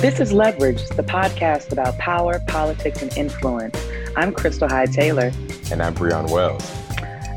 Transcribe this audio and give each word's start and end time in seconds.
This 0.00 0.20
is 0.20 0.32
Leverage, 0.32 0.88
the 0.90 1.02
podcast 1.02 1.72
about 1.72 1.98
power, 1.98 2.40
politics, 2.46 3.02
and 3.02 3.12
influence. 3.18 3.76
I'm 4.16 4.32
Crystal 4.32 4.68
High 4.68 4.86
Taylor. 4.86 5.32
And 5.72 5.82
I'm 5.82 5.92
Breon 5.92 6.30
Wells. 6.30 6.64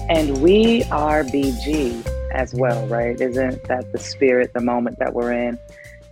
And 0.10 0.44
we 0.44 0.84
are 0.92 1.24
BG 1.24 2.08
as 2.32 2.54
well, 2.54 2.86
right? 2.86 3.20
Isn't 3.20 3.64
that 3.64 3.92
the 3.92 3.98
spirit, 3.98 4.54
the 4.54 4.62
moment 4.62 5.00
that 5.00 5.16
we're 5.16 5.34
in 5.34 5.58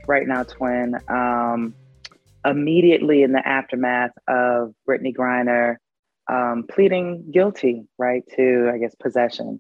right 0.08 0.28
now, 0.28 0.42
twin? 0.42 0.96
Um, 1.08 1.76
immediately 2.44 3.22
in 3.22 3.32
the 3.32 3.48
aftermath 3.48 4.14
of 4.28 4.74
Brittany 4.88 5.14
Griner 5.14 5.76
um, 6.32 6.66
pleading 6.68 7.30
guilty, 7.32 7.84
right, 8.00 8.24
to, 8.38 8.72
I 8.74 8.80
guess, 8.80 8.96
possession 8.96 9.60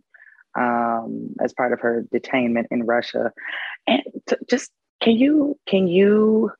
um, 0.57 1.35
as 1.39 1.53
part 1.53 1.71
of 1.71 1.81
her 1.81 2.03
detainment 2.11 2.65
in 2.71 2.87
Russia. 2.87 3.31
And 3.85 4.01
t- 4.27 4.37
just 4.49 4.71
can 5.01 5.13
you 5.13 5.55
can 5.67 5.87
you 5.87 6.51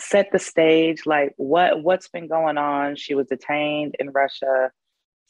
set 0.00 0.30
the 0.32 0.38
stage 0.38 1.06
like 1.06 1.32
what 1.36 1.82
what's 1.82 2.08
been 2.08 2.28
going 2.28 2.58
on? 2.58 2.96
She 2.96 3.14
was 3.14 3.26
detained 3.26 3.96
in 3.98 4.10
russia 4.10 4.70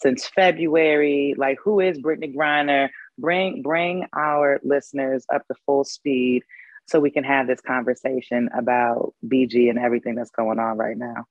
since 0.01 0.29
february. 0.29 1.35
Like 1.37 1.59
who 1.63 1.81
is 1.81 1.99
brittany 1.99 2.33
griner? 2.37 2.89
Bring 3.19 3.62
bring 3.62 4.07
our 4.15 4.61
listeners 4.62 5.25
up 5.33 5.47
to 5.49 5.55
full 5.67 5.85
speed 5.85 6.43
so 6.87 7.01
we 7.01 7.11
can 7.11 7.25
have 7.25 7.47
this 7.47 7.61
conversation 7.61 8.49
about 8.57 9.15
bg 9.27 9.69
and 9.69 9.79
everything 9.79 10.15
that's 10.15 10.31
going 10.31 10.59
on 10.59 10.77
right 10.77 10.97
now. 10.97 11.25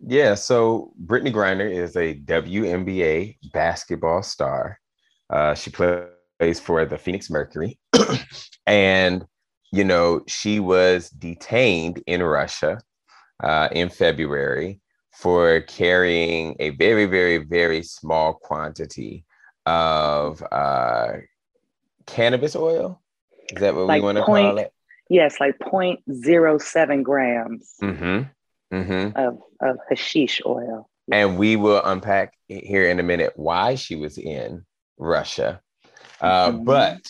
Yeah 0.00 0.34
so 0.34 0.92
brittany 0.96 1.32
griner 1.32 1.70
is 1.70 1.96
a 1.96 2.14
WNBA 2.14 3.36
basketball 3.52 4.22
star. 4.22 4.78
Uh, 5.28 5.54
she 5.54 5.70
plays 5.70 6.58
for 6.60 6.84
the 6.84 6.98
phoenix 6.98 7.30
mercury. 7.30 7.78
And 8.66 9.26
you 9.72 9.84
know, 9.84 10.22
she 10.26 10.60
was 10.60 11.10
detained 11.10 12.02
in 12.06 12.22
Russia 12.22 12.80
uh, 13.42 13.68
in 13.72 13.88
February 13.88 14.80
for 15.12 15.60
carrying 15.62 16.56
a 16.58 16.70
very, 16.70 17.06
very, 17.06 17.38
very 17.38 17.82
small 17.82 18.34
quantity 18.34 19.24
of 19.66 20.42
uh, 20.50 21.12
cannabis 22.06 22.56
oil. 22.56 23.00
Is 23.52 23.60
that 23.60 23.74
what 23.74 23.86
like 23.86 24.00
we 24.00 24.06
want 24.06 24.18
to 24.18 24.24
call 24.24 24.58
it? 24.58 24.72
Yes, 25.08 25.40
like 25.40 25.58
0.07 25.58 27.02
grams 27.02 27.74
mm-hmm. 27.82 28.76
Mm-hmm. 28.76 29.18
Of, 29.18 29.38
of 29.60 29.78
hashish 29.88 30.40
oil. 30.46 30.88
And 31.10 31.36
we 31.36 31.56
will 31.56 31.82
unpack 31.84 32.34
here 32.46 32.88
in 32.88 33.00
a 33.00 33.02
minute 33.02 33.32
why 33.34 33.74
she 33.74 33.96
was 33.96 34.16
in 34.16 34.64
Russia. 34.96 35.60
Uh, 36.20 36.52
mm-hmm. 36.52 36.64
But 36.64 37.00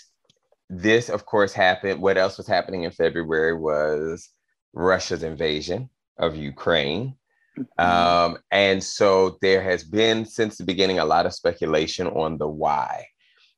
this, 0.70 1.08
of 1.08 1.26
course, 1.26 1.52
happened. 1.52 2.00
What 2.00 2.16
else 2.16 2.38
was 2.38 2.46
happening 2.46 2.84
in 2.84 2.92
February 2.92 3.54
was 3.54 4.30
Russia's 4.72 5.24
invasion 5.24 5.90
of 6.16 6.36
Ukraine. 6.36 7.16
Mm-hmm. 7.58 7.82
Um, 7.82 8.38
and 8.52 8.82
so 8.82 9.36
there 9.42 9.62
has 9.62 9.82
been, 9.82 10.24
since 10.24 10.56
the 10.56 10.64
beginning, 10.64 11.00
a 11.00 11.04
lot 11.04 11.26
of 11.26 11.34
speculation 11.34 12.06
on 12.06 12.38
the 12.38 12.46
why. 12.48 13.06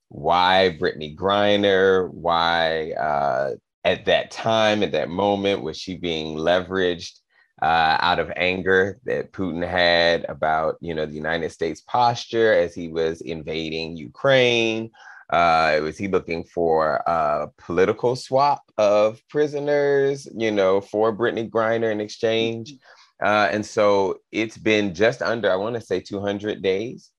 Why 0.08 0.70
Brittany 0.78 1.14
Griner? 1.14 2.10
Why 2.10 2.92
uh, 2.92 3.56
at 3.84 4.06
that 4.06 4.30
time, 4.30 4.82
at 4.82 4.92
that 4.92 5.10
moment, 5.10 5.62
was 5.62 5.76
she 5.78 5.98
being 5.98 6.36
leveraged 6.36 7.12
uh, 7.60 7.98
out 8.00 8.20
of 8.20 8.32
anger 8.36 8.98
that 9.04 9.32
Putin 9.32 9.66
had 9.68 10.24
about, 10.30 10.76
you 10.80 10.94
know, 10.94 11.04
the 11.04 11.14
United 11.14 11.52
States 11.52 11.82
posture 11.82 12.54
as 12.54 12.74
he 12.74 12.88
was 12.88 13.20
invading 13.20 13.98
Ukraine? 13.98 14.90
Uh, 15.32 15.80
was 15.82 15.96
he 15.96 16.08
looking 16.08 16.44
for 16.44 16.96
a 17.06 17.48
political 17.56 18.14
swap 18.14 18.62
of 18.76 19.18
prisoners, 19.30 20.28
you 20.36 20.50
know, 20.50 20.80
for 20.80 21.10
Brittany 21.10 21.48
Griner 21.48 21.90
in 21.90 22.00
exchange? 22.02 22.74
Mm-hmm. 22.74 23.26
Uh, 23.26 23.48
and 23.50 23.64
so 23.64 24.18
it's 24.30 24.58
been 24.58 24.94
just 24.94 25.22
under, 25.22 25.50
I 25.50 25.56
want 25.56 25.74
to 25.76 25.80
say 25.80 26.00
200 26.00 26.60
days 26.60 27.10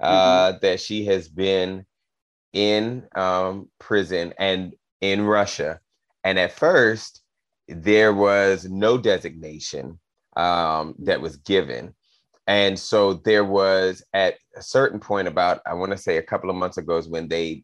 uh, 0.00 0.52
mm-hmm. 0.52 0.58
that 0.62 0.80
she 0.80 1.04
has 1.06 1.28
been 1.28 1.84
in 2.54 3.06
um, 3.14 3.68
prison 3.78 4.32
and 4.38 4.74
in 5.02 5.22
Russia. 5.22 5.80
And 6.24 6.38
at 6.38 6.52
first, 6.52 7.22
there 7.66 8.14
was 8.14 8.64
no 8.64 8.96
designation 8.96 9.98
um, 10.36 10.94
that 11.00 11.20
was 11.20 11.36
given. 11.36 11.94
And 12.48 12.78
so 12.78 13.12
there 13.12 13.44
was 13.44 14.02
at 14.14 14.36
a 14.56 14.62
certain 14.62 14.98
point, 14.98 15.28
about 15.28 15.60
I 15.66 15.74
want 15.74 15.92
to 15.92 15.98
say 15.98 16.16
a 16.16 16.22
couple 16.22 16.48
of 16.48 16.56
months 16.56 16.78
ago, 16.78 16.96
is 16.96 17.06
when 17.06 17.28
they 17.28 17.62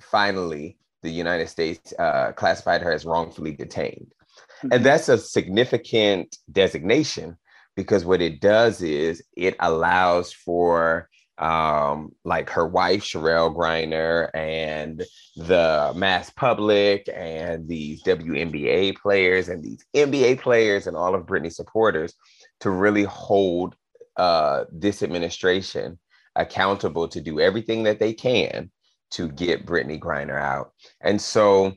finally 0.00 0.76
the 1.02 1.10
United 1.10 1.48
States 1.48 1.94
uh, 1.98 2.32
classified 2.32 2.82
her 2.82 2.92
as 2.92 3.06
wrongfully 3.06 3.52
detained. 3.52 4.12
Mm-hmm. 4.58 4.68
And 4.72 4.84
that's 4.84 5.08
a 5.08 5.16
significant 5.16 6.36
designation 6.52 7.38
because 7.74 8.04
what 8.04 8.20
it 8.20 8.40
does 8.40 8.82
is 8.82 9.22
it 9.34 9.56
allows 9.60 10.30
for 10.32 11.08
um, 11.38 12.12
like 12.24 12.50
her 12.50 12.66
wife, 12.66 13.02
Cherelle 13.02 13.54
Griner, 13.54 14.30
and 14.34 15.04
the 15.36 15.92
mass 15.94 16.30
public, 16.30 17.08
and 17.14 17.68
these 17.68 18.02
WNBA 18.04 18.96
players, 18.96 19.48
and 19.48 19.62
these 19.62 19.84
NBA 19.94 20.40
players, 20.40 20.86
and 20.86 20.96
all 20.96 21.14
of 21.14 21.26
Britney's 21.26 21.56
supporters 21.56 22.14
to 22.60 22.70
really 22.70 23.04
hold 23.04 23.74
uh, 24.16 24.64
this 24.72 25.02
administration 25.02 25.98
accountable 26.36 27.08
to 27.08 27.20
do 27.20 27.40
everything 27.40 27.82
that 27.84 27.98
they 27.98 28.12
can 28.12 28.70
to 29.10 29.28
get 29.28 29.66
Brittany 29.66 29.98
Griner 29.98 30.40
out. 30.40 30.72
And 31.00 31.20
so, 31.20 31.72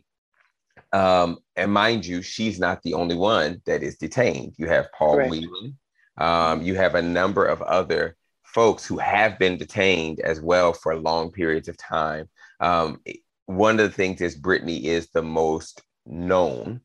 um, 0.92 1.40
and 1.56 1.72
mind 1.72 2.06
you, 2.06 2.22
she's 2.22 2.60
not 2.60 2.82
the 2.82 2.94
only 2.94 3.16
one 3.16 3.62
that 3.66 3.84
is 3.84 3.98
detained. 3.98 4.54
You 4.58 4.68
have 4.68 4.92
Paul 4.92 5.18
right. 5.18 5.30
Whelan. 5.30 5.78
Um, 6.18 6.62
you 6.62 6.76
have 6.76 6.96
a 6.96 7.02
number 7.02 7.46
of 7.46 7.62
other 7.62 8.18
folks 8.44 8.86
who 8.86 8.98
have 8.98 9.40
been 9.40 9.58
detained 9.58 10.20
as 10.20 10.42
well 10.42 10.74
for 10.74 10.96
long 10.96 11.32
periods 11.32 11.68
of 11.68 11.78
time. 11.78 12.28
Um, 12.60 13.00
one 13.46 13.80
of 13.80 13.90
the 13.90 13.96
things 13.96 14.22
is 14.22 14.36
Brittany 14.36 14.86
is 14.86 15.10
the 15.10 15.22
most 15.22 15.82
known 16.06 16.82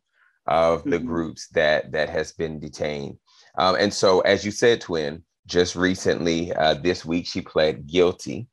of 0.46 0.84
the 0.84 0.98
mm-hmm. 0.98 1.06
groups 1.06 1.48
that 1.48 1.92
that 1.92 2.10
has 2.10 2.32
been 2.32 2.60
detained. 2.60 3.18
Um, 3.56 3.76
and 3.76 3.92
so, 3.92 4.20
as 4.20 4.44
you 4.44 4.50
said, 4.50 4.80
Twin, 4.80 5.24
just 5.46 5.76
recently, 5.76 6.52
uh, 6.52 6.74
this 6.74 7.04
week, 7.04 7.26
she 7.26 7.40
pled 7.40 7.86
guilty 7.86 8.46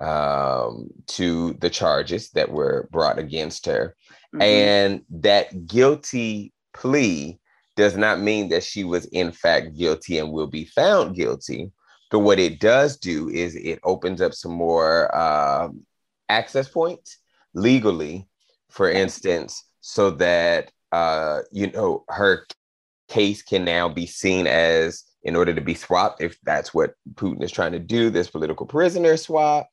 um, 0.00 0.88
to 1.06 1.54
the 1.54 1.70
charges 1.70 2.30
that 2.30 2.50
were 2.50 2.88
brought 2.90 3.18
against 3.18 3.66
her. 3.66 3.96
Mm-hmm. 4.34 4.42
And 4.42 5.02
that 5.10 5.66
guilty 5.66 6.52
plea 6.74 7.38
does 7.76 7.96
not 7.96 8.20
mean 8.20 8.48
that 8.48 8.64
she 8.64 8.84
was 8.84 9.06
in 9.06 9.32
fact 9.32 9.76
guilty 9.76 10.18
and 10.18 10.32
will 10.32 10.46
be 10.46 10.64
found 10.64 11.14
guilty. 11.14 11.70
But 12.10 12.20
what 12.20 12.38
it 12.38 12.60
does 12.60 12.96
do 12.98 13.28
is 13.28 13.56
it 13.56 13.80
opens 13.82 14.20
up 14.20 14.32
some 14.32 14.52
more 14.52 15.14
uh, 15.14 15.68
access 16.28 16.68
points 16.68 17.18
legally, 17.54 18.28
for 18.70 18.90
instance, 18.90 19.64
so 19.80 20.10
that 20.10 20.70
uh, 20.92 21.40
you 21.50 21.70
know 21.72 22.04
her 22.08 22.46
case 23.08 23.42
can 23.42 23.64
now 23.64 23.88
be 23.88 24.06
seen 24.06 24.46
as 24.46 25.04
in 25.26 25.34
order 25.34 25.52
to 25.52 25.60
be 25.60 25.74
swapped, 25.74 26.22
if 26.22 26.40
that's 26.42 26.72
what 26.72 26.94
Putin 27.14 27.42
is 27.42 27.50
trying 27.50 27.72
to 27.72 27.80
do, 27.80 28.10
this 28.10 28.30
political 28.30 28.64
prisoner 28.64 29.16
swap, 29.16 29.68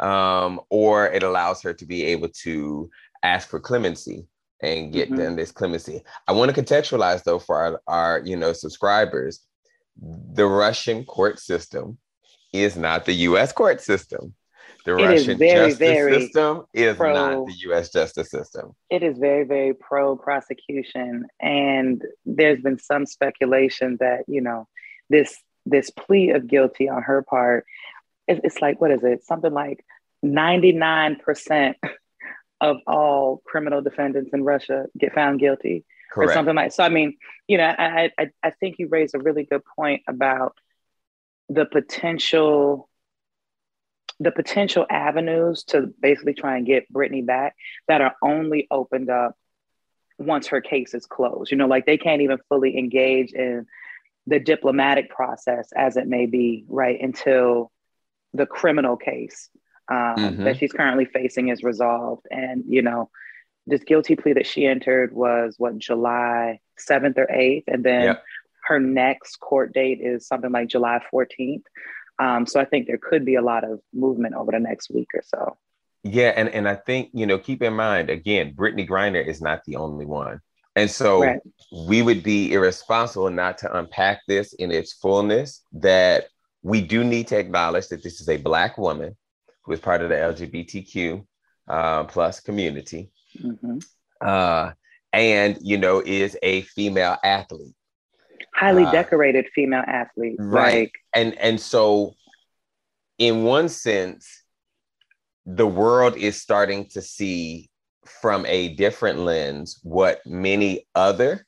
um, 0.00 0.58
or 0.70 1.06
it 1.08 1.22
allows 1.22 1.60
her 1.62 1.74
to 1.74 1.84
be 1.84 2.04
able 2.04 2.30
to 2.42 2.90
ask 3.22 3.48
for 3.48 3.60
clemency 3.60 4.26
and 4.62 4.94
get 4.94 5.08
mm-hmm. 5.08 5.18
them 5.18 5.36
this 5.36 5.52
clemency. 5.52 6.02
I 6.26 6.32
want 6.32 6.54
to 6.54 6.60
contextualize 6.60 7.22
though 7.22 7.38
for 7.38 7.56
our, 7.56 7.82
our, 7.86 8.22
you 8.24 8.34
know 8.34 8.54
subscribers, 8.54 9.40
the 10.00 10.46
Russian 10.46 11.04
court 11.04 11.38
system 11.38 11.98
is 12.54 12.74
not 12.74 13.04
the 13.04 13.12
U.S. 13.28 13.52
court 13.52 13.82
system. 13.82 14.34
The 14.86 14.96
it 14.96 15.04
Russian 15.04 15.38
very, 15.38 15.70
justice 15.70 15.78
very 15.78 16.20
system 16.22 16.64
is 16.72 16.96
pro, 16.96 17.12
not 17.12 17.46
the 17.46 17.54
U.S. 17.68 17.90
justice 17.90 18.30
system. 18.30 18.74
It 18.88 19.02
is 19.02 19.18
very, 19.18 19.44
very 19.44 19.74
pro 19.74 20.16
prosecution, 20.16 21.26
and 21.40 22.02
there's 22.24 22.62
been 22.62 22.78
some 22.78 23.04
speculation 23.04 23.98
that 24.00 24.24
you 24.28 24.40
know 24.40 24.66
this 25.10 25.36
this 25.66 25.90
plea 25.90 26.30
of 26.30 26.46
guilty 26.46 26.88
on 26.88 27.02
her 27.02 27.22
part 27.22 27.66
it's 28.26 28.60
like 28.60 28.80
what 28.80 28.90
is 28.90 29.02
it 29.02 29.24
something 29.24 29.52
like 29.52 29.84
99% 30.24 31.74
of 32.60 32.78
all 32.86 33.42
criminal 33.44 33.82
defendants 33.82 34.30
in 34.32 34.42
russia 34.42 34.86
get 34.96 35.14
found 35.14 35.40
guilty 35.40 35.84
Correct. 36.12 36.30
or 36.30 36.34
something 36.34 36.54
like 36.54 36.72
so 36.72 36.82
i 36.82 36.88
mean 36.88 37.16
you 37.48 37.58
know 37.58 37.64
I, 37.64 38.10
I 38.18 38.30
i 38.42 38.50
think 38.50 38.78
you 38.78 38.88
raised 38.88 39.14
a 39.14 39.18
really 39.18 39.44
good 39.44 39.62
point 39.76 40.02
about 40.08 40.56
the 41.48 41.66
potential 41.66 42.88
the 44.20 44.30
potential 44.30 44.86
avenues 44.88 45.64
to 45.64 45.92
basically 46.00 46.34
try 46.34 46.56
and 46.56 46.66
get 46.66 46.88
brittany 46.88 47.22
back 47.22 47.56
that 47.88 48.00
are 48.00 48.14
only 48.22 48.66
opened 48.70 49.10
up 49.10 49.36
once 50.18 50.48
her 50.48 50.60
case 50.60 50.94
is 50.94 51.06
closed. 51.06 51.50
You 51.50 51.56
know, 51.56 51.66
like 51.66 51.86
they 51.86 51.98
can't 51.98 52.22
even 52.22 52.38
fully 52.48 52.78
engage 52.78 53.32
in 53.32 53.66
the 54.26 54.40
diplomatic 54.40 55.10
process 55.10 55.70
as 55.76 55.96
it 55.96 56.06
may 56.06 56.26
be, 56.26 56.64
right, 56.68 57.00
until 57.00 57.70
the 58.32 58.46
criminal 58.46 58.96
case 58.96 59.48
um, 59.90 60.16
mm-hmm. 60.16 60.44
that 60.44 60.56
she's 60.56 60.72
currently 60.72 61.04
facing 61.04 61.48
is 61.48 61.62
resolved. 61.62 62.26
And, 62.30 62.64
you 62.66 62.82
know, 62.82 63.10
this 63.66 63.84
guilty 63.84 64.16
plea 64.16 64.34
that 64.34 64.46
she 64.46 64.66
entered 64.66 65.12
was 65.12 65.54
what, 65.58 65.78
July 65.78 66.60
7th 66.78 67.18
or 67.18 67.26
8th. 67.26 67.64
And 67.66 67.84
then 67.84 68.02
yep. 68.02 68.22
her 68.64 68.80
next 68.80 69.36
court 69.40 69.72
date 69.72 70.00
is 70.00 70.26
something 70.26 70.52
like 70.52 70.68
July 70.68 71.00
14th. 71.12 71.64
Um, 72.18 72.46
so 72.46 72.60
I 72.60 72.64
think 72.64 72.86
there 72.86 72.98
could 72.98 73.24
be 73.24 73.34
a 73.34 73.42
lot 73.42 73.64
of 73.64 73.80
movement 73.92 74.34
over 74.34 74.52
the 74.52 74.60
next 74.60 74.90
week 74.90 75.08
or 75.14 75.22
so. 75.24 75.56
Yeah, 76.02 76.32
and, 76.36 76.48
and 76.50 76.68
I 76.68 76.74
think, 76.74 77.10
you 77.14 77.26
know, 77.26 77.38
keep 77.38 77.62
in 77.62 77.72
mind, 77.74 78.10
again, 78.10 78.52
Brittany 78.52 78.86
Griner 78.86 79.26
is 79.26 79.40
not 79.40 79.64
the 79.64 79.76
only 79.76 80.04
one. 80.04 80.40
And 80.76 80.90
so 80.90 81.22
right. 81.22 81.40
we 81.86 82.02
would 82.02 82.22
be 82.22 82.52
irresponsible 82.52 83.30
not 83.30 83.58
to 83.58 83.76
unpack 83.78 84.20
this 84.26 84.52
in 84.54 84.70
its 84.70 84.92
fullness 84.94 85.62
that 85.72 86.26
we 86.62 86.80
do 86.80 87.04
need 87.04 87.28
to 87.28 87.38
acknowledge 87.38 87.88
that 87.88 88.02
this 88.02 88.20
is 88.20 88.28
a 88.28 88.38
Black 88.38 88.76
woman 88.78 89.16
who 89.62 89.72
is 89.72 89.80
part 89.80 90.02
of 90.02 90.08
the 90.08 90.14
LGBTQ 90.16 91.24
uh, 91.68 92.04
plus 92.04 92.40
community. 92.40 93.10
Mm-hmm. 93.40 93.78
Uh, 94.20 94.72
and, 95.12 95.58
you 95.60 95.78
know, 95.78 96.02
is 96.04 96.36
a 96.42 96.62
female 96.62 97.16
athlete. 97.22 97.74
Highly 98.54 98.84
uh, 98.84 98.90
decorated 98.90 99.46
female 99.54 99.84
athlete. 99.86 100.36
Right. 100.38 100.74
Like, 100.74 100.92
and, 101.14 101.34
and 101.38 101.60
so, 101.60 102.14
in 103.18 103.44
one 103.44 103.68
sense, 103.68 104.42
the 105.46 105.66
world 105.66 106.16
is 106.16 106.40
starting 106.40 106.86
to 106.90 107.02
see 107.02 107.70
from 108.08 108.44
a 108.46 108.74
different 108.74 109.20
lens 109.20 109.80
what 109.82 110.20
many 110.26 110.86
other 110.94 111.46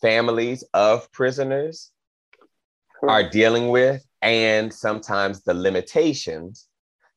families 0.00 0.64
of 0.74 1.10
prisoners 1.12 1.90
are 3.08 3.28
dealing 3.28 3.68
with 3.68 4.04
and 4.22 4.72
sometimes 4.72 5.42
the 5.42 5.54
limitations 5.54 6.68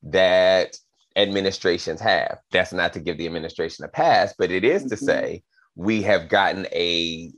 that 0.04 0.78
administrations 1.16 2.00
have. 2.00 2.40
That's 2.52 2.74
not 2.74 2.94
to 2.94 3.00
give 3.00 3.18
the 3.18 3.26
administration 3.26 3.86
a 3.86 3.88
pass, 3.88 4.34
but 4.38 4.52
it 4.52 4.64
is 4.64 4.84
mm-hmm. 4.84 4.90
to 4.90 4.98
say 4.98 5.44
we 5.76 6.02
have 6.04 6.30
gotten 6.30 6.66
a 6.68 7.32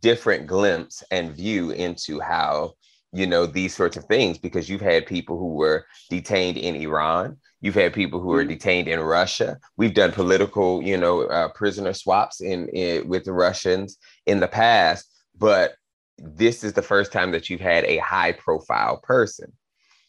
different 0.00 0.46
glimpse 0.46 1.02
and 1.10 1.34
view 1.34 1.70
into 1.70 2.20
how 2.20 2.74
you 3.14 3.26
know 3.26 3.46
these 3.46 3.74
sorts 3.74 3.96
of 3.96 4.04
things 4.04 4.38
because 4.38 4.68
you've 4.68 4.80
had 4.80 5.06
people 5.06 5.38
who 5.38 5.54
were 5.54 5.86
detained 6.10 6.58
in 6.58 6.74
Iran 6.74 7.36
You've 7.64 7.74
had 7.74 7.94
people 7.94 8.20
who 8.20 8.34
are 8.34 8.42
mm-hmm. 8.42 8.50
detained 8.50 8.88
in 8.88 9.00
Russia. 9.00 9.58
We've 9.78 9.94
done 9.94 10.12
political, 10.12 10.82
you 10.82 10.98
know, 10.98 11.22
uh, 11.22 11.48
prisoner 11.48 11.94
swaps 11.94 12.42
in, 12.42 12.68
in 12.68 13.08
with 13.08 13.24
the 13.24 13.32
Russians 13.32 13.96
in 14.26 14.38
the 14.40 14.46
past, 14.46 15.10
but 15.34 15.72
this 16.18 16.62
is 16.62 16.74
the 16.74 16.82
first 16.82 17.10
time 17.10 17.32
that 17.32 17.48
you've 17.48 17.62
had 17.62 17.84
a 17.84 17.96
high 17.96 18.32
profile 18.32 18.98
person. 18.98 19.50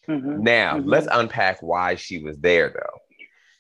Mm-hmm. 0.10 0.44
Now, 0.44 0.76
mm-hmm. 0.76 0.90
let's 0.90 1.08
unpack 1.10 1.64
why 1.64 1.96
she 1.96 2.22
was 2.22 2.38
there 2.40 2.72
though. 2.72 3.00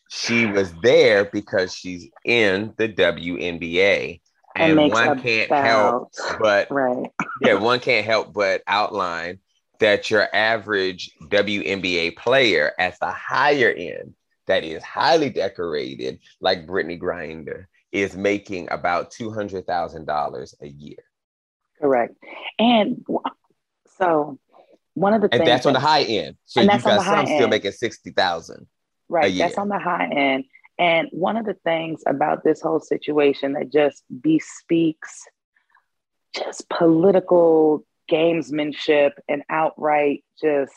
She 0.09 0.45
was 0.45 0.73
there 0.83 1.23
because 1.23 1.73
she's 1.73 2.09
in 2.25 2.73
the 2.75 2.89
WNBA. 2.89 4.19
And 4.55 4.77
one 4.77 5.21
can't 5.21 5.51
help 5.51 6.13
but 6.39 6.71
right. 6.71 7.11
yeah, 7.41 7.55
one 7.55 7.79
can't 7.79 8.05
help 8.05 8.33
but 8.33 8.61
outline 8.67 9.39
that 9.79 10.09
your 10.09 10.27
average 10.33 11.11
WNBA 11.23 12.15
player 12.15 12.71
at 12.79 12.97
the 12.99 13.11
higher 13.11 13.69
end 13.69 14.13
that 14.47 14.63
is 14.63 14.83
highly 14.83 15.29
decorated, 15.29 16.19
like 16.39 16.67
Brittany 16.67 16.95
Grinder, 16.95 17.67
is 17.91 18.15
making 18.15 18.67
about 18.71 19.11
$200,000 19.11 20.53
a 20.61 20.67
year. 20.67 20.97
Correct. 21.81 22.15
And 22.59 23.05
so 23.97 24.39
one 24.93 25.13
of 25.13 25.21
the 25.21 25.33
and 25.33 25.45
that's 25.45 25.65
on 25.65 25.73
the 25.73 25.79
high 25.79 26.03
end. 26.03 26.37
So 26.45 26.61
you've 26.61 26.83
got 26.83 27.03
some 27.03 27.25
still 27.25 27.47
making 27.47 27.71
60,000. 27.71 28.67
Right. 29.09 29.37
That's 29.37 29.57
on 29.57 29.69
the 29.69 29.79
high 29.79 30.07
end. 30.07 30.45
And 30.77 31.07
one 31.11 31.37
of 31.37 31.45
the 31.45 31.53
things 31.53 32.03
about 32.05 32.43
this 32.43 32.61
whole 32.61 32.79
situation 32.79 33.53
that 33.53 33.71
just 33.71 34.03
bespeaks 34.21 35.23
just 36.35 36.67
political 36.69 37.85
gamesmanship 38.11 39.11
and 39.27 39.43
outright 39.49 40.23
just 40.41 40.73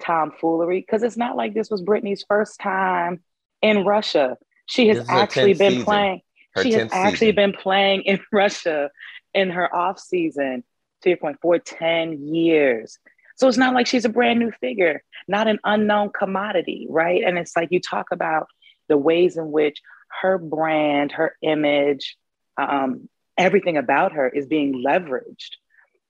tomfoolery 0.00 0.80
because 0.80 1.02
it's 1.02 1.16
not 1.16 1.36
like 1.36 1.54
this 1.54 1.70
was 1.70 1.82
Brittney's 1.82 2.24
first 2.26 2.58
time 2.60 3.20
in 3.62 3.84
Russia. 3.84 4.36
She 4.66 4.88
has 4.88 5.06
actually 5.08 5.54
been 5.54 5.72
season. 5.72 5.84
playing. 5.84 6.20
Her 6.54 6.62
she 6.62 6.72
has 6.72 6.88
actually 6.90 7.28
season. 7.28 7.36
been 7.36 7.52
playing 7.52 8.02
in 8.02 8.20
Russia 8.32 8.90
in 9.34 9.50
her 9.50 9.74
off 9.74 9.98
season. 9.98 10.64
To 11.02 11.10
your 11.10 11.18
point, 11.18 11.38
for 11.42 11.58
ten 11.58 12.34
years. 12.34 12.98
So 13.36 13.46
it's 13.48 13.58
not 13.58 13.74
like 13.74 13.86
she's 13.86 14.06
a 14.06 14.08
brand 14.08 14.38
new 14.38 14.50
figure, 14.60 15.02
not 15.28 15.46
an 15.46 15.58
unknown 15.62 16.10
commodity, 16.10 16.86
right? 16.88 17.22
And 17.22 17.36
it's 17.36 17.54
like 17.54 17.68
you 17.70 17.80
talk 17.80 18.06
about 18.10 18.48
the 18.88 18.96
ways 18.96 19.36
in 19.36 19.50
which 19.50 19.80
her 20.20 20.38
brand, 20.38 21.12
her 21.12 21.36
image, 21.42 22.16
um, 22.56 23.08
everything 23.36 23.76
about 23.76 24.12
her 24.12 24.28
is 24.28 24.46
being 24.46 24.84
leveraged 24.84 25.56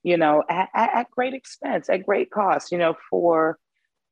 you 0.07 0.17
know, 0.17 0.45
at, 0.49 0.69
at, 0.73 1.11
great 1.11 1.35
expense, 1.35 1.91
at 1.91 2.07
great 2.07 2.31
cost, 2.31 2.71
you 2.71 2.79
know, 2.79 2.95
for, 3.11 3.59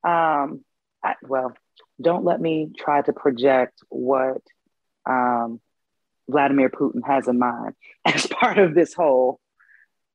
um, 0.02 0.64
I, 1.04 1.14
well, 1.22 1.52
don't 2.00 2.24
let 2.24 2.40
me 2.40 2.72
try 2.76 3.00
to 3.02 3.12
project 3.12 3.78
what 3.90 4.42
um, 5.08 5.60
Vladimir 6.28 6.68
Putin 6.68 7.06
has 7.06 7.28
in 7.28 7.38
mind 7.38 7.74
as 8.04 8.26
part 8.26 8.58
of 8.58 8.74
this 8.74 8.92
whole 8.92 9.38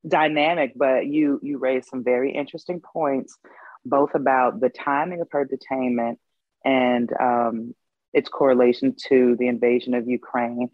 dynamic. 0.06 0.74
But 0.76 1.06
you 1.06 1.40
you 1.42 1.60
raised 1.60 1.88
some 1.88 2.04
very 2.04 2.34
interesting 2.34 2.82
points, 2.82 3.38
both 3.86 4.16
about 4.16 4.60
the 4.60 4.70
timing 4.70 5.22
of 5.22 5.30
her 5.32 5.48
detainment 5.48 6.18
and 6.66 7.10
um, 7.18 7.74
its 8.14 8.30
correlation 8.30 8.96
to 9.08 9.36
the 9.40 9.48
invasion 9.48 9.94
of 9.94 10.08
Ukraine 10.08 10.70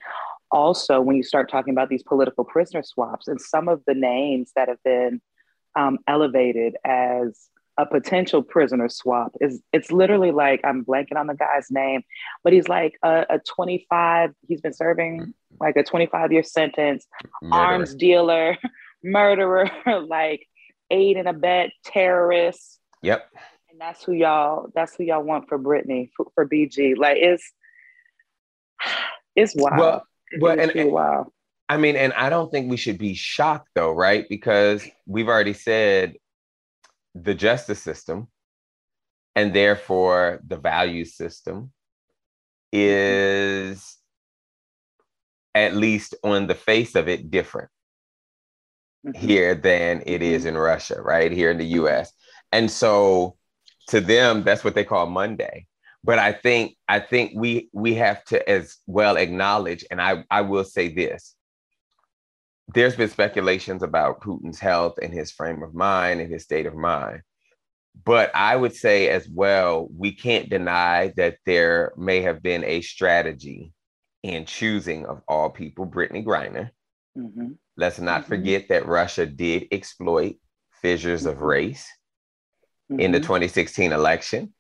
also 0.52 1.02
when 1.02 1.16
you 1.16 1.24
start 1.24 1.50
talking 1.50 1.74
about 1.74 1.90
these 1.90 2.04
political 2.04 2.44
prisoner 2.44 2.84
swaps 2.84 3.28
and 3.28 3.42
some 3.42 3.68
of 3.68 3.82
the 3.88 3.94
names 3.94 4.52
that 4.56 4.70
have 4.70 4.82
been 4.84 5.22
um, 5.76 6.00
elevated 6.08 6.78
as 6.86 7.50
a 7.78 7.86
potential 7.86 8.42
prisoner 8.42 8.88
swap 8.88 9.34
is 9.42 9.62
it's 9.74 9.92
literally 9.92 10.32
like 10.32 10.62
I'm 10.64 10.86
blanking 10.86 11.18
on 11.18 11.28
the 11.28 11.34
guy's 11.34 11.70
name, 11.70 12.04
but 12.44 12.54
he's 12.54 12.70
like 12.70 12.94
a, 13.04 13.26
a 13.30 13.40
25, 13.40 14.32
he's 14.48 14.62
been 14.62 14.74
serving 14.74 15.34
like 15.60 15.76
a 15.76 15.84
25 15.84 16.32
year 16.32 16.44
sentence, 16.44 17.06
murderer. 17.42 17.60
arms 17.60 17.96
dealer, 17.96 18.58
murderer, 19.04 19.70
like 20.08 20.48
aid 20.90 21.18
and 21.18 21.28
abet 21.28 21.72
terrorist. 21.84 22.80
Yep. 23.02 23.30
And 23.76 23.82
that's 23.82 24.06
who 24.06 24.14
y'all 24.14 24.70
that's 24.74 24.96
who 24.96 25.04
y'all 25.04 25.22
want 25.22 25.50
for 25.50 25.58
Brittany 25.58 26.10
for, 26.16 26.28
for 26.34 26.48
BG. 26.48 26.96
Like 26.96 27.18
it's 27.18 27.52
it's 29.36 29.54
wild. 29.54 29.78
Well, 29.78 30.08
well, 30.40 30.58
and, 30.58 30.72
and 30.72 30.94
wow. 30.94 31.28
I 31.68 31.76
mean, 31.76 31.98
and 31.98 32.14
I 32.14 32.30
don't 32.30 32.50
think 32.50 32.70
we 32.70 32.78
should 32.78 32.98
be 32.98 33.16
shocked 33.16 33.68
though, 33.76 33.92
right? 33.92 34.26
Because 34.30 34.88
we've 35.06 35.28
already 35.28 35.52
said 35.52 36.14
the 37.16 37.34
justice 37.36 37.82
system 37.82 38.30
and 39.36 39.54
therefore 39.54 40.40
the 40.48 40.56
value 40.56 41.04
system 41.04 41.74
is 42.72 43.98
at 45.54 45.76
least 45.76 46.16
on 46.24 46.48
the 46.48 46.56
face 46.56 46.96
of 46.96 47.10
it 47.10 47.30
different 47.30 47.70
mm-hmm. 49.06 49.20
here 49.20 49.54
than 49.54 50.02
it 50.06 50.22
is 50.22 50.44
mm-hmm. 50.44 50.56
in 50.56 50.58
Russia, 50.58 51.02
right? 51.02 51.34
Here 51.34 51.52
in 51.52 51.58
the 51.58 51.66
US. 51.66 52.14
And 52.54 52.72
so 52.72 53.36
to 53.88 54.02
them, 54.02 54.44
that's 54.44 54.64
what 54.64 54.76
they 54.76 54.84
call 54.84 55.06
Monday 55.06 55.68
but 56.06 56.20
I 56.20 56.34
think 56.34 56.78
I 56.88 57.00
think 57.00 57.32
we 57.36 57.68
we 57.74 57.96
have 57.96 58.24
to 58.26 58.48
as 58.48 58.78
well 58.86 59.18
acknowledge, 59.18 59.84
and 59.90 60.00
I 60.00 60.24
I 60.30 60.42
will 60.42 60.64
say 60.64 60.94
this: 60.94 61.36
there's 62.76 62.96
been 62.96 63.10
speculations 63.10 63.82
about 63.82 64.22
Putin's 64.22 64.60
health 64.60 65.00
and 65.02 65.12
his 65.12 65.32
frame 65.32 65.64
of 65.64 65.74
mind 65.74 66.22
and 66.22 66.32
his 66.32 66.44
state 66.44 66.68
of 66.68 66.76
mind. 66.76 67.22
But 68.06 68.30
I 68.36 68.56
would 68.56 68.76
say 68.76 69.10
as 69.10 69.28
well, 69.28 69.88
we 69.98 70.12
can't 70.12 70.50
deny 70.50 71.12
that 71.18 71.38
there 71.46 71.92
may 71.98 72.22
have 72.22 72.44
been 72.44 72.64
a 72.66 72.82
strategy 72.82 73.74
in 74.22 74.46
choosing 74.46 75.08
of 75.08 75.22
all 75.28 75.50
people 75.50 75.86
brittany 75.86 76.24
Griner. 76.24 76.70
Mm-hmm. 77.18 77.54
Let's 77.78 78.00
not 78.00 78.22
mm-hmm. 78.22 78.30
forget 78.30 78.68
that 78.70 78.86
Russia 78.86 79.26
did 79.26 79.68
exploit 79.72 80.36
fissures 80.84 81.22
mm-hmm. 81.22 81.30
of 81.30 81.42
race 81.42 81.88
in 82.90 83.12
the 83.12 83.18
mm-hmm. 83.18 83.24
2016 83.24 83.92
election 83.92 84.54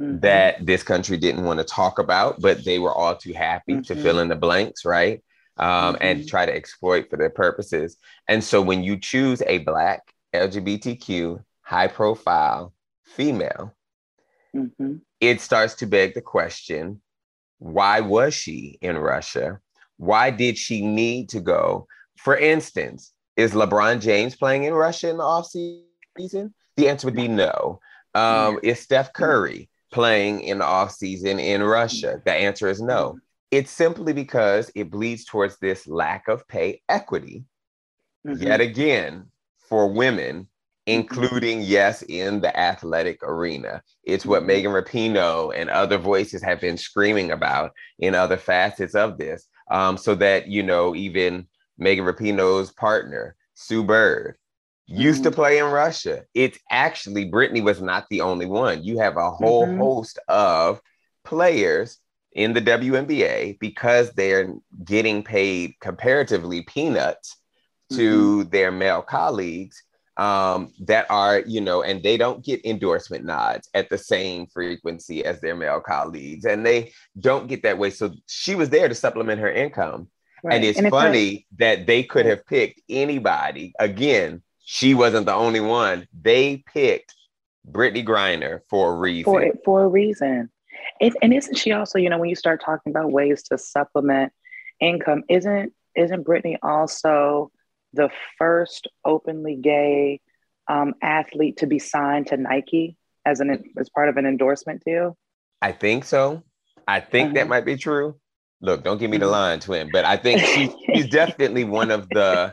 mm-hmm. 0.00 0.20
that 0.20 0.64
this 0.64 0.82
country 0.82 1.16
didn't 1.16 1.44
want 1.44 1.58
to 1.58 1.64
talk 1.64 1.98
about, 1.98 2.40
but 2.40 2.64
they 2.64 2.78
were 2.78 2.92
all 2.92 3.16
too 3.16 3.32
happy 3.32 3.74
mm-hmm. 3.74 3.82
to 3.82 3.96
fill 3.96 4.18
in 4.20 4.28
the 4.28 4.36
blanks, 4.36 4.84
right? 4.84 5.22
Um, 5.58 5.94
mm-hmm. 5.94 6.02
And 6.02 6.28
try 6.28 6.46
to 6.46 6.54
exploit 6.54 7.08
for 7.10 7.16
their 7.16 7.30
purposes. 7.30 7.96
And 8.28 8.42
so 8.42 8.60
when 8.60 8.82
you 8.82 8.98
choose 8.98 9.42
a 9.46 9.58
Black 9.58 10.02
LGBTQ 10.34 11.42
high 11.62 11.88
profile 11.88 12.72
female, 13.04 13.74
mm-hmm. 14.54 14.96
it 15.20 15.40
starts 15.40 15.74
to 15.76 15.86
beg 15.86 16.14
the 16.14 16.22
question 16.22 17.00
why 17.58 18.00
was 18.00 18.34
she 18.34 18.78
in 18.82 18.98
Russia? 18.98 19.60
Why 19.96 20.30
did 20.30 20.58
she 20.58 20.86
need 20.86 21.30
to 21.30 21.40
go? 21.40 21.86
For 22.16 22.36
instance, 22.36 23.12
is 23.36 23.52
LeBron 23.52 24.00
James 24.00 24.36
playing 24.36 24.64
in 24.64 24.74
Russia 24.74 25.08
in 25.08 25.16
the 25.16 25.22
off 25.22 25.46
season? 25.46 26.54
The 26.76 26.88
answer 26.88 27.06
would 27.06 27.16
be 27.16 27.28
no. 27.28 27.80
Um, 28.14 28.58
is 28.62 28.80
Steph 28.80 29.12
Curry 29.12 29.68
playing 29.92 30.40
in 30.40 30.58
the 30.58 30.64
off 30.64 30.92
season 30.92 31.38
in 31.38 31.62
Russia? 31.62 32.20
The 32.24 32.32
answer 32.32 32.68
is 32.68 32.80
no. 32.80 33.18
it's 33.50 33.70
simply 33.70 34.12
because 34.12 34.70
it 34.74 34.90
bleeds 34.90 35.24
towards 35.24 35.58
this 35.58 35.86
lack 35.86 36.28
of 36.28 36.46
pay 36.48 36.82
equity. 36.88 37.44
Mm-hmm. 38.26 38.42
Yet 38.42 38.60
again, 38.60 39.26
for 39.68 39.88
women, 39.88 40.42
mm-hmm. 40.42 40.46
including, 40.86 41.62
yes, 41.62 42.02
in 42.02 42.40
the 42.40 42.58
athletic 42.58 43.22
arena. 43.22 43.82
It's 44.04 44.26
what 44.26 44.40
mm-hmm. 44.40 44.48
Megan 44.48 44.72
Rapinoe 44.72 45.52
and 45.54 45.70
other 45.70 45.98
voices 45.98 46.42
have 46.42 46.60
been 46.60 46.76
screaming 46.76 47.30
about 47.30 47.72
in 47.98 48.14
other 48.14 48.36
facets 48.36 48.94
of 48.94 49.18
this. 49.18 49.46
Um, 49.70 49.96
so 49.96 50.14
that, 50.16 50.48
you 50.48 50.62
know, 50.62 50.94
even 50.94 51.46
Megan 51.78 52.04
Rapinoe's 52.04 52.72
partner, 52.72 53.36
Sue 53.54 53.82
Bird, 53.82 54.36
used 54.86 55.22
mm-hmm. 55.22 55.30
to 55.30 55.36
play 55.36 55.58
in 55.58 55.66
Russia. 55.66 56.22
It's 56.34 56.58
actually, 56.70 57.26
Brittany 57.26 57.60
was 57.60 57.82
not 57.82 58.06
the 58.08 58.20
only 58.20 58.46
one. 58.46 58.84
You 58.84 58.98
have 58.98 59.16
a 59.16 59.30
whole 59.30 59.66
mm-hmm. 59.66 59.78
host 59.78 60.18
of 60.28 60.80
players 61.24 61.98
in 62.32 62.52
the 62.52 62.60
WNBA 62.60 63.58
because 63.58 64.12
they're 64.12 64.54
getting 64.84 65.22
paid 65.22 65.74
comparatively 65.80 66.62
peanuts 66.62 67.36
to 67.92 68.40
mm-hmm. 68.40 68.50
their 68.50 68.70
male 68.70 69.02
colleagues 69.02 69.82
um, 70.16 70.72
that 70.80 71.06
are, 71.10 71.40
you 71.40 71.60
know, 71.60 71.82
and 71.82 72.02
they 72.02 72.16
don't 72.16 72.44
get 72.44 72.64
endorsement 72.64 73.24
nods 73.24 73.68
at 73.74 73.90
the 73.90 73.98
same 73.98 74.46
frequency 74.46 75.24
as 75.24 75.40
their 75.40 75.54
male 75.56 75.80
colleagues. 75.80 76.44
And 76.44 76.64
they 76.64 76.92
don't 77.18 77.48
get 77.48 77.62
that 77.64 77.78
way. 77.78 77.90
So 77.90 78.12
she 78.26 78.54
was 78.54 78.70
there 78.70 78.88
to 78.88 78.94
supplement 78.94 79.40
her 79.40 79.52
income. 79.52 80.08
Right. 80.42 80.56
And 80.56 80.64
it's 80.64 80.78
and 80.78 80.90
funny 80.90 81.46
that 81.58 81.86
they 81.86 82.02
could 82.02 82.26
have 82.26 82.46
picked 82.46 82.80
anybody. 82.88 83.72
Again, 83.78 84.42
she 84.68 84.94
wasn't 84.94 85.26
the 85.26 85.32
only 85.32 85.60
one. 85.60 86.08
They 86.12 86.64
picked 86.66 87.14
Brittany 87.64 88.04
Griner 88.04 88.62
for 88.68 88.92
a 88.92 88.96
reason. 88.96 89.32
For, 89.32 89.52
for 89.64 89.84
a 89.84 89.88
reason. 89.88 90.50
It, 91.00 91.14
and 91.22 91.32
isn't 91.32 91.56
she 91.56 91.70
also, 91.70 92.00
you 92.00 92.10
know, 92.10 92.18
when 92.18 92.28
you 92.28 92.34
start 92.34 92.60
talking 92.64 92.90
about 92.90 93.12
ways 93.12 93.44
to 93.44 93.58
supplement 93.58 94.32
income, 94.80 95.22
isn't 95.28 95.72
isn't 95.94 96.26
Brittney 96.26 96.56
also 96.64 97.52
the 97.92 98.10
first 98.38 98.88
openly 99.04 99.54
gay 99.54 100.20
um, 100.68 100.94
athlete 101.00 101.58
to 101.58 101.68
be 101.68 101.78
signed 101.78 102.26
to 102.26 102.36
Nike 102.36 102.96
as 103.24 103.38
an 103.38 103.72
as 103.78 103.88
part 103.88 104.08
of 104.08 104.16
an 104.16 104.26
endorsement 104.26 104.82
deal? 104.84 105.16
I 105.62 105.70
think 105.70 106.04
so. 106.04 106.42
I 106.88 106.98
think 106.98 107.26
uh-huh. 107.26 107.34
that 107.34 107.48
might 107.48 107.64
be 107.64 107.76
true. 107.76 108.16
Look, 108.60 108.82
don't 108.82 108.98
give 108.98 109.10
me 109.10 109.18
the 109.18 109.26
mm-hmm. 109.26 109.32
line, 109.32 109.60
twin, 109.60 109.90
but 109.92 110.04
I 110.04 110.16
think 110.16 110.40
she, 110.40 110.74
she's 110.92 111.08
definitely 111.10 111.62
one 111.62 111.92
of 111.92 112.08
the. 112.08 112.52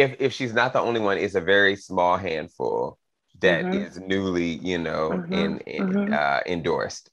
If 0.00 0.16
if 0.20 0.32
she's 0.32 0.54
not 0.54 0.72
the 0.72 0.80
only 0.80 1.00
one, 1.00 1.18
it's 1.18 1.34
a 1.34 1.40
very 1.40 1.76
small 1.76 2.16
handful 2.16 2.98
that 3.40 3.64
mm-hmm. 3.64 3.82
is 3.82 3.98
newly, 3.98 4.58
you 4.58 4.78
know, 4.78 5.10
mm-hmm. 5.10 5.32
in, 5.32 5.58
in 5.60 5.88
mm-hmm. 5.88 6.14
uh, 6.14 6.40
endorsed. 6.46 7.10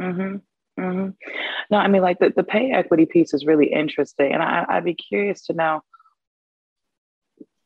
Mm-hmm. 0.00 0.36
Mm-hmm. 0.80 1.10
No, 1.70 1.78
I 1.78 1.88
mean, 1.88 2.02
like 2.02 2.18
the, 2.18 2.32
the 2.34 2.44
pay 2.44 2.70
equity 2.70 3.06
piece 3.06 3.34
is 3.34 3.44
really 3.44 3.72
interesting. 3.72 4.32
And 4.32 4.42
I, 4.42 4.64
I'd 4.68 4.84
be 4.84 4.94
curious 4.94 5.46
to 5.46 5.52
know 5.52 5.82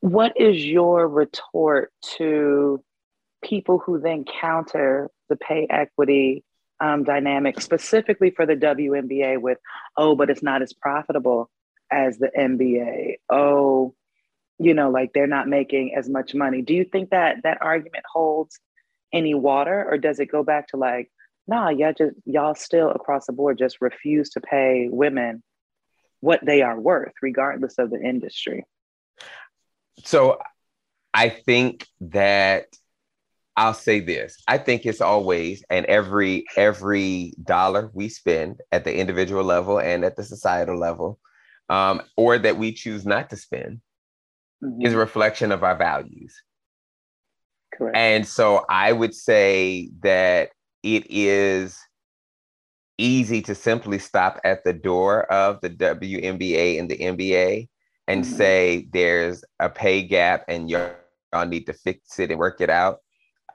what 0.00 0.32
is 0.36 0.64
your 0.64 1.06
retort 1.06 1.92
to 2.16 2.82
people 3.44 3.78
who 3.78 4.00
then 4.00 4.24
counter 4.24 5.10
the 5.28 5.36
pay 5.36 5.66
equity 5.68 6.44
um, 6.80 7.04
dynamic, 7.04 7.60
specifically 7.60 8.30
for 8.30 8.46
the 8.46 8.56
WNBA, 8.56 9.40
with, 9.40 9.58
oh, 9.96 10.16
but 10.16 10.30
it's 10.30 10.42
not 10.42 10.62
as 10.62 10.72
profitable 10.72 11.48
as 11.90 12.18
the 12.18 12.30
NBA. 12.36 13.16
Oh, 13.30 13.94
you 14.62 14.74
know, 14.74 14.90
like 14.90 15.12
they're 15.12 15.26
not 15.26 15.48
making 15.48 15.94
as 15.96 16.08
much 16.08 16.34
money. 16.34 16.62
Do 16.62 16.72
you 16.72 16.84
think 16.84 17.10
that 17.10 17.42
that 17.42 17.58
argument 17.60 18.04
holds 18.10 18.58
any 19.12 19.34
water, 19.34 19.86
or 19.88 19.98
does 19.98 20.20
it 20.20 20.26
go 20.26 20.42
back 20.42 20.68
to 20.68 20.76
like, 20.76 21.10
nah, 21.46 21.68
y'all 21.68 21.92
just 21.96 22.14
y'all 22.24 22.54
still 22.54 22.90
across 22.90 23.26
the 23.26 23.32
board 23.32 23.58
just 23.58 23.80
refuse 23.80 24.30
to 24.30 24.40
pay 24.40 24.88
women 24.90 25.42
what 26.20 26.40
they 26.44 26.62
are 26.62 26.78
worth, 26.78 27.12
regardless 27.20 27.78
of 27.78 27.90
the 27.90 28.00
industry. 28.00 28.64
So 30.04 30.38
I 31.12 31.28
think 31.28 31.86
that 32.00 32.66
I'll 33.56 33.74
say 33.74 34.00
this. 34.00 34.40
I 34.48 34.58
think 34.58 34.86
it's 34.86 35.00
always 35.00 35.64
and 35.68 35.84
every 35.86 36.44
every 36.56 37.34
dollar 37.42 37.90
we 37.92 38.08
spend 38.08 38.60
at 38.70 38.84
the 38.84 38.96
individual 38.96 39.44
level 39.44 39.78
and 39.78 40.04
at 40.04 40.16
the 40.16 40.24
societal 40.24 40.78
level, 40.78 41.18
um, 41.68 42.00
or 42.16 42.38
that 42.38 42.56
we 42.56 42.72
choose 42.72 43.04
not 43.04 43.28
to 43.30 43.36
spend, 43.36 43.80
mm-hmm. 44.62 44.86
is 44.86 44.92
a 44.92 44.98
reflection 44.98 45.52
of 45.52 45.62
our 45.62 45.76
values. 45.76 46.34
Correct. 47.74 47.96
And 47.96 48.26
so 48.26 48.64
I 48.68 48.92
would 48.92 49.14
say 49.14 49.90
that 50.02 50.50
it 50.82 51.06
is 51.10 51.78
easy 52.98 53.42
to 53.42 53.54
simply 53.54 53.98
stop 53.98 54.40
at 54.44 54.64
the 54.64 54.72
door 54.72 55.24
of 55.32 55.60
the 55.60 55.70
WNBA 55.70 56.78
and 56.78 56.90
the 56.90 56.98
NBA 56.98 57.68
and 58.08 58.24
mm-hmm. 58.24 58.34
say 58.34 58.88
there's 58.92 59.44
a 59.58 59.68
pay 59.68 60.02
gap 60.02 60.44
and 60.48 60.68
y'all 60.68 60.92
need 61.46 61.66
to 61.66 61.72
fix 61.72 62.18
it 62.18 62.30
and 62.30 62.38
work 62.38 62.60
it 62.60 62.70
out. 62.70 62.98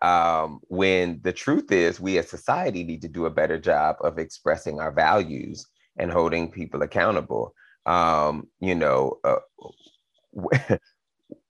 Um, 0.01 0.59
when 0.67 1.21
the 1.23 1.33
truth 1.33 1.71
is, 1.71 1.99
we 1.99 2.17
as 2.17 2.29
society 2.29 2.83
need 2.83 3.01
to 3.01 3.07
do 3.07 3.25
a 3.25 3.31
better 3.31 3.57
job 3.57 3.97
of 4.01 4.19
expressing 4.19 4.79
our 4.79 4.91
values 4.91 5.65
and 5.97 6.11
holding 6.11 6.51
people 6.51 6.83
accountable. 6.83 7.53
Um, 7.85 8.47
you 8.59 8.75
know, 8.75 9.17
uh, 9.23 10.77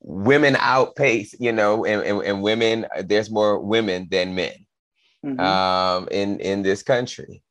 women 0.08 0.56
outpace, 0.60 1.36
you 1.38 1.52
know, 1.52 1.84
and, 1.84 2.02
and, 2.02 2.22
and 2.24 2.42
women, 2.42 2.86
there's 3.04 3.30
more 3.30 3.60
women 3.60 4.08
than 4.10 4.34
men 4.34 4.54
mm-hmm. 5.26 5.40
um, 5.40 6.08
in 6.12 6.40
in 6.40 6.64
this 6.64 6.82
country. 6.82 7.44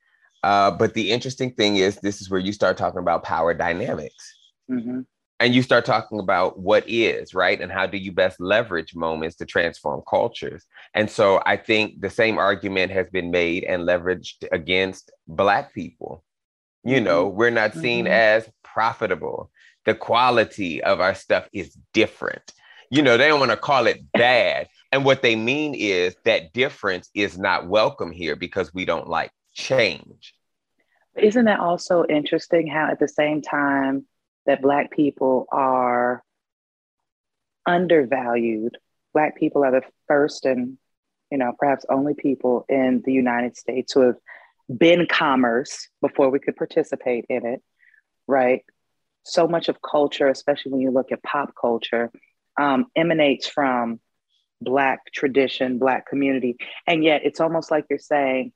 Uh, 0.42 0.70
but 0.70 0.94
the 0.94 1.10
interesting 1.10 1.52
thing 1.52 1.76
is, 1.76 1.96
this 1.96 2.20
is 2.20 2.30
where 2.30 2.40
you 2.40 2.52
start 2.52 2.76
talking 2.78 3.00
about 3.00 3.22
power 3.22 3.52
dynamics. 3.52 4.34
Mm-hmm. 4.70 5.00
And 5.38 5.54
you 5.54 5.62
start 5.62 5.84
talking 5.84 6.18
about 6.18 6.58
what 6.58 6.84
is, 6.86 7.34
right? 7.34 7.60
And 7.60 7.70
how 7.70 7.84
do 7.84 7.98
you 7.98 8.10
best 8.10 8.40
leverage 8.40 8.94
moments 8.94 9.36
to 9.36 9.44
transform 9.44 10.02
cultures? 10.08 10.64
And 10.94 11.10
so 11.10 11.42
I 11.44 11.58
think 11.58 12.00
the 12.00 12.08
same 12.08 12.38
argument 12.38 12.90
has 12.92 13.10
been 13.10 13.30
made 13.30 13.64
and 13.64 13.82
leveraged 13.82 14.48
against 14.50 15.10
Black 15.28 15.74
people. 15.74 16.24
You 16.84 17.02
know, 17.02 17.26
mm-hmm. 17.26 17.36
we're 17.36 17.50
not 17.50 17.74
seen 17.74 18.06
mm-hmm. 18.06 18.14
as 18.14 18.48
profitable. 18.64 19.50
The 19.86 19.94
quality 19.94 20.82
of 20.82 21.00
our 21.00 21.14
stuff 21.14 21.48
is 21.52 21.76
different. 21.94 22.52
You 22.90 23.02
know, 23.02 23.16
they 23.16 23.28
don't 23.28 23.40
want 23.40 23.52
to 23.52 23.56
call 23.56 23.86
it 23.86 24.00
bad, 24.12 24.68
and 24.92 25.04
what 25.04 25.22
they 25.22 25.36
mean 25.36 25.74
is 25.74 26.14
that 26.24 26.52
difference 26.52 27.10
is 27.14 27.38
not 27.38 27.66
welcome 27.66 28.12
here 28.12 28.36
because 28.36 28.74
we 28.74 28.84
don't 28.84 29.08
like 29.08 29.30
change. 29.54 30.34
Isn't 31.16 31.46
that 31.46 31.60
also 31.60 32.04
interesting 32.04 32.66
how, 32.66 32.90
at 32.90 33.00
the 33.00 33.08
same 33.08 33.42
time 33.42 34.06
that 34.44 34.62
Black 34.62 34.90
people 34.90 35.46
are 35.50 36.22
undervalued, 37.64 38.76
Black 39.14 39.36
people 39.36 39.64
are 39.64 39.72
the 39.72 39.82
first 40.06 40.44
and, 40.44 40.78
you 41.30 41.38
know, 41.38 41.52
perhaps 41.58 41.86
only 41.88 42.14
people 42.14 42.64
in 42.68 43.02
the 43.04 43.12
United 43.12 43.56
States 43.56 43.92
who 43.92 44.02
have 44.02 44.16
been 44.68 45.06
commerce 45.06 45.88
before 46.00 46.30
we 46.30 46.38
could 46.38 46.54
participate 46.54 47.24
in 47.28 47.46
it, 47.46 47.62
right? 48.26 48.62
So 49.26 49.48
much 49.48 49.68
of 49.68 49.82
culture, 49.82 50.28
especially 50.28 50.72
when 50.72 50.80
you 50.80 50.90
look 50.90 51.10
at 51.12 51.22
pop 51.22 51.52
culture, 51.60 52.10
um, 52.58 52.86
emanates 52.94 53.46
from 53.46 54.00
Black 54.60 55.00
tradition, 55.12 55.78
Black 55.78 56.06
community. 56.06 56.56
And 56.86 57.04
yet 57.04 57.22
it's 57.24 57.40
almost 57.40 57.70
like 57.70 57.86
you're 57.90 57.98
saying 57.98 58.52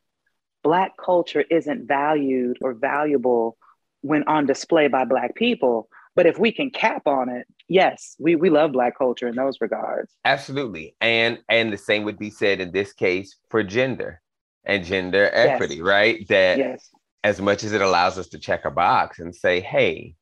Black 0.62 0.92
culture 0.96 1.44
isn't 1.50 1.88
valued 1.88 2.58
or 2.62 2.74
valuable 2.74 3.56
when 4.02 4.24
on 4.28 4.46
display 4.46 4.88
by 4.88 5.04
Black 5.04 5.34
people. 5.34 5.88
But 6.16 6.26
if 6.26 6.38
we 6.38 6.52
can 6.52 6.70
cap 6.70 7.06
on 7.06 7.28
it, 7.28 7.46
yes, 7.68 8.16
we, 8.18 8.34
we 8.36 8.50
love 8.50 8.72
Black 8.72 8.96
culture 8.96 9.28
in 9.28 9.36
those 9.36 9.60
regards. 9.60 10.12
Absolutely. 10.24 10.94
And 11.00 11.38
and 11.48 11.72
the 11.72 11.78
same 11.78 12.04
would 12.04 12.18
be 12.18 12.30
said 12.30 12.60
in 12.60 12.72
this 12.72 12.92
case 12.92 13.36
for 13.48 13.62
gender 13.62 14.20
and 14.64 14.84
gender 14.84 15.30
equity, 15.32 15.76
yes. 15.76 15.84
right? 15.84 16.28
That 16.28 16.58
yes. 16.58 16.90
as 17.24 17.40
much 17.40 17.64
as 17.64 17.72
it 17.72 17.80
allows 17.80 18.18
us 18.18 18.28
to 18.28 18.38
check 18.38 18.64
a 18.64 18.70
box 18.70 19.18
and 19.18 19.34
say, 19.34 19.60
hey, 19.60 20.14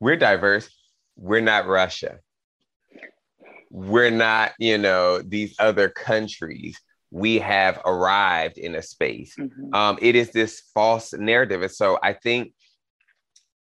we're 0.00 0.16
diverse, 0.16 0.68
we're 1.16 1.40
not 1.40 1.66
Russia 1.66 2.18
we're 3.70 4.10
not, 4.10 4.52
you 4.58 4.78
know, 4.78 5.20
these 5.20 5.54
other 5.58 5.88
countries. 5.88 6.78
We 7.10 7.38
have 7.38 7.80
arrived 7.84 8.58
in 8.58 8.74
a 8.74 8.82
space. 8.82 9.34
Mm-hmm. 9.38 9.74
Um, 9.74 9.98
it 10.00 10.14
is 10.14 10.30
this 10.30 10.62
false 10.74 11.12
narrative. 11.12 11.62
And 11.62 11.70
so 11.70 11.98
I 12.02 12.12
think 12.12 12.52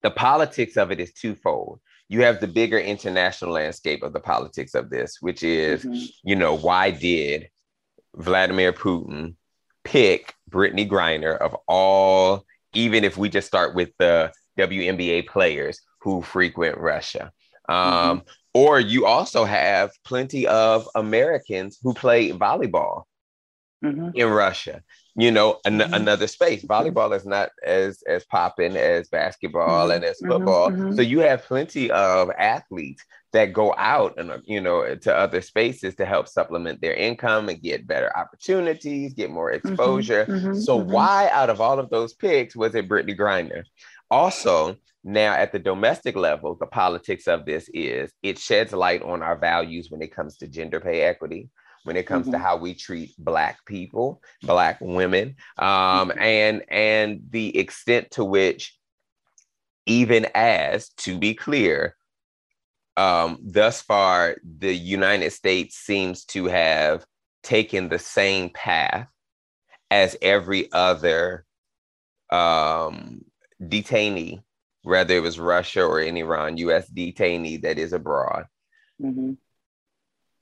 the 0.01 0.11
politics 0.11 0.77
of 0.77 0.91
it 0.91 0.99
is 0.99 1.13
twofold. 1.13 1.79
You 2.07 2.23
have 2.23 2.39
the 2.39 2.47
bigger 2.47 2.79
international 2.79 3.51
landscape 3.51 4.03
of 4.03 4.13
the 4.13 4.19
politics 4.19 4.73
of 4.73 4.89
this, 4.89 5.17
which 5.21 5.43
is, 5.43 5.83
mm-hmm. 5.83 6.05
you 6.23 6.35
know, 6.35 6.55
why 6.55 6.91
did 6.91 7.49
Vladimir 8.15 8.73
Putin 8.73 9.35
pick 9.83 10.33
Brittany 10.47 10.87
Griner 10.87 11.37
of 11.37 11.55
all, 11.67 12.43
even 12.73 13.03
if 13.03 13.17
we 13.17 13.29
just 13.29 13.47
start 13.47 13.75
with 13.75 13.91
the 13.99 14.31
WNBA 14.57 15.27
players 15.27 15.79
who 16.01 16.21
frequent 16.21 16.77
Russia? 16.77 17.31
Um, 17.67 17.77
mm-hmm. 17.77 18.19
Or 18.53 18.79
you 18.79 19.05
also 19.05 19.45
have 19.45 19.91
plenty 20.03 20.47
of 20.47 20.89
Americans 20.95 21.77
who 21.81 21.93
play 21.93 22.31
volleyball 22.31 23.03
mm-hmm. 23.83 24.09
in 24.15 24.27
Russia. 24.27 24.81
You 25.15 25.31
know, 25.31 25.59
an- 25.65 25.79
mm-hmm. 25.79 25.93
another 25.93 26.27
space. 26.27 26.63
Volleyball 26.63 27.15
is 27.15 27.25
not 27.25 27.49
as 27.63 28.01
as 28.07 28.23
popping 28.25 28.77
as 28.77 29.09
basketball 29.09 29.87
mm-hmm. 29.87 29.91
and 29.91 30.05
as 30.05 30.19
mm-hmm. 30.21 30.31
football. 30.31 30.69
Mm-hmm. 30.69 30.95
So 30.95 31.01
you 31.01 31.19
have 31.19 31.43
plenty 31.43 31.91
of 31.91 32.31
athletes 32.37 33.03
that 33.31 33.53
go 33.53 33.75
out 33.77 34.17
and 34.17 34.31
you 34.45 34.61
know 34.61 34.95
to 34.95 35.15
other 35.15 35.41
spaces 35.41 35.95
to 35.95 36.05
help 36.05 36.27
supplement 36.27 36.81
their 36.81 36.93
income 36.93 37.49
and 37.49 37.61
get 37.61 37.85
better 37.85 38.15
opportunities, 38.17 39.13
get 39.13 39.29
more 39.29 39.51
mm-hmm. 39.51 39.67
exposure. 39.67 40.55
So 40.55 40.75
why 40.75 41.29
out 41.31 41.49
of 41.49 41.61
all 41.61 41.79
of 41.79 41.89
those 41.89 42.13
picks 42.13 42.55
was 42.55 42.73
it 42.75 42.87
Brittany 42.87 43.15
Griner? 43.15 43.63
Also, 44.09 44.77
now, 45.03 45.33
at 45.33 45.51
the 45.51 45.59
domestic 45.59 46.15
level, 46.15 46.55
the 46.55 46.65
politics 46.65 47.27
of 47.27 47.45
this 47.45 47.69
is 47.73 48.11
it 48.21 48.37
sheds 48.37 48.73
light 48.73 49.01
on 49.01 49.21
our 49.23 49.37
values 49.37 49.89
when 49.89 50.01
it 50.01 50.13
comes 50.13 50.37
to 50.37 50.47
gender 50.47 50.81
pay 50.81 51.01
equity, 51.01 51.49
when 51.83 51.95
it 51.95 52.05
comes 52.05 52.23
mm-hmm. 52.23 52.33
to 52.33 52.39
how 52.39 52.57
we 52.57 52.73
treat 52.73 53.13
Black 53.17 53.65
people, 53.65 54.21
Black 54.43 54.77
women, 54.81 55.35
um, 55.57 56.09
mm-hmm. 56.09 56.19
and 56.19 56.63
and 56.69 57.21
the 57.29 57.57
extent 57.57 58.11
to 58.11 58.25
which, 58.25 58.77
even 59.85 60.27
as 60.35 60.89
to 60.97 61.17
be 61.17 61.33
clear, 61.33 61.95
um, 62.97 63.39
thus 63.41 63.81
far 63.81 64.35
the 64.43 64.73
United 64.73 65.31
States 65.31 65.77
seems 65.77 66.25
to 66.25 66.47
have 66.47 67.05
taken 67.41 67.87
the 67.87 67.99
same 67.99 68.49
path 68.49 69.07
as 69.89 70.17
every 70.21 70.69
other 70.73 71.45
um, 72.31 73.21
detainee 73.63 74.41
whether 74.83 75.15
it 75.15 75.21
was 75.21 75.39
Russia 75.39 75.83
or 75.83 75.99
in 75.99 76.17
Iran, 76.17 76.57
US 76.57 76.89
detainee 76.89 77.61
that 77.61 77.77
is 77.77 77.93
abroad. 77.93 78.45
Mm-hmm. 79.01 79.33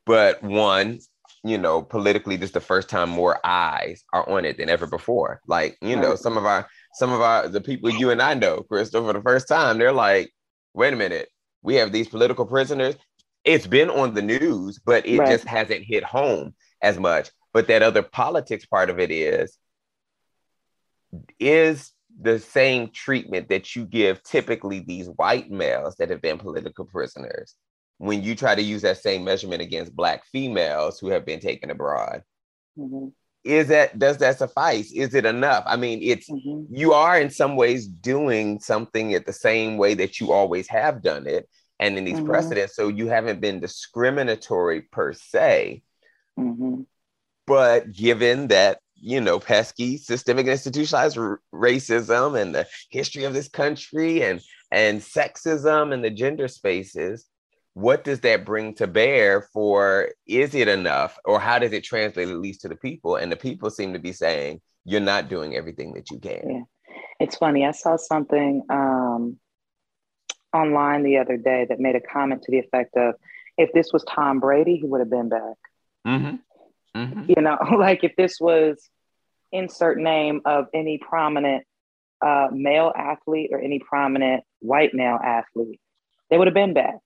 But 0.05 0.41
one, 0.43 0.99
you 1.43 1.57
know, 1.57 1.81
politically, 1.81 2.37
this 2.37 2.49
is 2.49 2.53
the 2.53 2.59
first 2.59 2.89
time 2.89 3.09
more 3.09 3.39
eyes 3.43 4.03
are 4.13 4.27
on 4.29 4.45
it 4.45 4.57
than 4.57 4.69
ever 4.69 4.87
before. 4.87 5.41
Like, 5.47 5.77
you 5.81 5.95
know, 5.95 6.15
some 6.15 6.37
of 6.37 6.45
our, 6.45 6.67
some 6.93 7.11
of 7.11 7.21
our, 7.21 7.47
the 7.47 7.61
people 7.61 7.89
you 7.89 8.11
and 8.11 8.21
I 8.21 8.33
know, 8.33 8.61
Crystal, 8.61 9.05
for 9.05 9.13
the 9.13 9.21
first 9.21 9.47
time, 9.47 9.77
they're 9.77 9.91
like, 9.91 10.33
wait 10.73 10.93
a 10.93 10.97
minute, 10.97 11.29
we 11.61 11.75
have 11.75 11.91
these 11.91 12.07
political 12.07 12.45
prisoners. 12.45 12.95
It's 13.43 13.67
been 13.67 13.89
on 13.89 14.13
the 14.13 14.21
news, 14.21 14.79
but 14.83 15.05
it 15.05 15.19
right. 15.19 15.29
just 15.29 15.45
hasn't 15.45 15.83
hit 15.83 16.03
home 16.03 16.53
as 16.81 16.99
much. 16.99 17.29
But 17.53 17.67
that 17.67 17.81
other 17.81 18.03
politics 18.03 18.65
part 18.65 18.89
of 18.89 18.99
it 18.99 19.11
is, 19.11 19.57
is 21.39 21.91
the 22.19 22.39
same 22.39 22.89
treatment 22.89 23.49
that 23.49 23.75
you 23.75 23.85
give 23.85 24.23
typically 24.23 24.79
these 24.79 25.07
white 25.09 25.51
males 25.51 25.95
that 25.95 26.09
have 26.09 26.21
been 26.21 26.37
political 26.37 26.85
prisoners 26.85 27.55
when 27.99 28.23
you 28.23 28.35
try 28.35 28.55
to 28.55 28.61
use 28.61 28.81
that 28.81 28.97
same 28.97 29.23
measurement 29.23 29.61
against 29.61 29.95
black 29.95 30.23
females 30.31 30.99
who 30.99 31.09
have 31.09 31.25
been 31.25 31.39
taken 31.39 31.69
abroad 31.69 32.23
mm-hmm. 32.77 33.07
is 33.43 33.67
that 33.67 33.97
does 33.99 34.17
that 34.17 34.37
suffice 34.37 34.91
is 34.91 35.13
it 35.13 35.25
enough 35.25 35.63
i 35.67 35.75
mean 35.75 35.99
it's 36.01 36.29
mm-hmm. 36.29 36.63
you 36.73 36.93
are 36.93 37.19
in 37.19 37.29
some 37.29 37.55
ways 37.55 37.87
doing 37.87 38.59
something 38.59 39.13
at 39.13 39.25
the 39.25 39.33
same 39.33 39.77
way 39.77 39.93
that 39.93 40.19
you 40.19 40.31
always 40.31 40.67
have 40.67 41.03
done 41.03 41.27
it 41.27 41.47
and 41.79 41.97
in 41.97 42.05
these 42.05 42.15
mm-hmm. 42.15 42.27
precedents 42.27 42.75
so 42.75 42.87
you 42.87 43.07
haven't 43.07 43.41
been 43.41 43.59
discriminatory 43.59 44.81
per 44.81 45.13
se 45.13 45.83
mm-hmm. 46.39 46.81
but 47.45 47.91
given 47.91 48.47
that 48.47 48.79
you 48.99 49.21
know, 49.21 49.39
pesky 49.39 49.97
systemic 49.97 50.47
institutionalized 50.47 51.17
r- 51.17 51.39
racism 51.53 52.39
and 52.39 52.55
the 52.55 52.67
history 52.89 53.23
of 53.23 53.33
this 53.33 53.47
country 53.47 54.23
and 54.23 54.41
and 54.71 55.01
sexism 55.01 55.93
and 55.93 56.03
the 56.03 56.09
gender 56.09 56.47
spaces 56.47 57.29
what 57.77 58.03
does 58.03 58.21
that 58.21 58.43
bring 58.43 58.73
to 58.73 58.87
bear 58.87 59.39
for 59.53 60.09
is 60.25 60.55
it 60.55 60.67
enough? 60.67 61.19
Or 61.25 61.39
how 61.39 61.59
does 61.59 61.73
it 61.73 61.83
translate 61.83 62.27
at 62.27 62.39
least 62.39 62.61
to 62.61 62.67
the 62.67 62.75
people? 62.75 63.17
And 63.17 63.31
the 63.31 63.35
people 63.35 63.69
seem 63.69 63.93
to 63.93 63.99
be 63.99 64.13
saying 64.13 64.61
you're 64.83 64.99
not 64.99 65.29
doing 65.29 65.55
everything 65.55 65.93
that 65.93 66.09
you 66.09 66.17
can. 66.17 66.41
Yeah. 66.43 66.95
It's 67.19 67.37
funny 67.37 67.67
i 67.67 67.71
saw 67.71 67.95
something 67.95 68.63
um, 68.71 69.37
online 70.55 71.03
the 71.03 71.17
other 71.17 71.37
day 71.37 71.67
that 71.69 71.79
made 71.79 71.95
a 71.95 72.01
comment 72.01 72.41
to 72.43 72.51
the 72.51 72.57
effect 72.57 72.97
of 72.97 73.13
if 73.59 73.71
this 73.73 73.93
was 73.93 74.03
tom 74.05 74.39
brady 74.39 74.77
he 74.77 74.87
would 74.87 74.99
have 74.99 75.11
been 75.11 75.29
back. 75.29 75.57
Mm-hmm. 76.07 76.35
Mm-hmm. 76.97 77.23
You 77.27 77.41
know, 77.41 77.57
like 77.77 78.03
if 78.03 78.15
this 78.15 78.39
was 78.39 78.89
insert 79.51 79.97
name 79.97 80.41
of 80.45 80.67
any 80.73 80.97
prominent 80.97 81.65
uh, 82.25 82.47
male 82.51 82.91
athlete 82.95 83.49
or 83.51 83.59
any 83.59 83.79
prominent 83.79 84.43
white 84.59 84.93
male 84.93 85.19
athlete, 85.23 85.79
they 86.29 86.37
would 86.37 86.47
have 86.47 86.53
been 86.53 86.73
back 86.73 86.97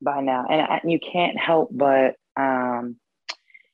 by 0.00 0.20
now. 0.20 0.46
And, 0.48 0.90
you 0.90 0.98
can't 0.98 1.38
help 1.38 1.70
but 1.72 2.16
um, 2.36 2.96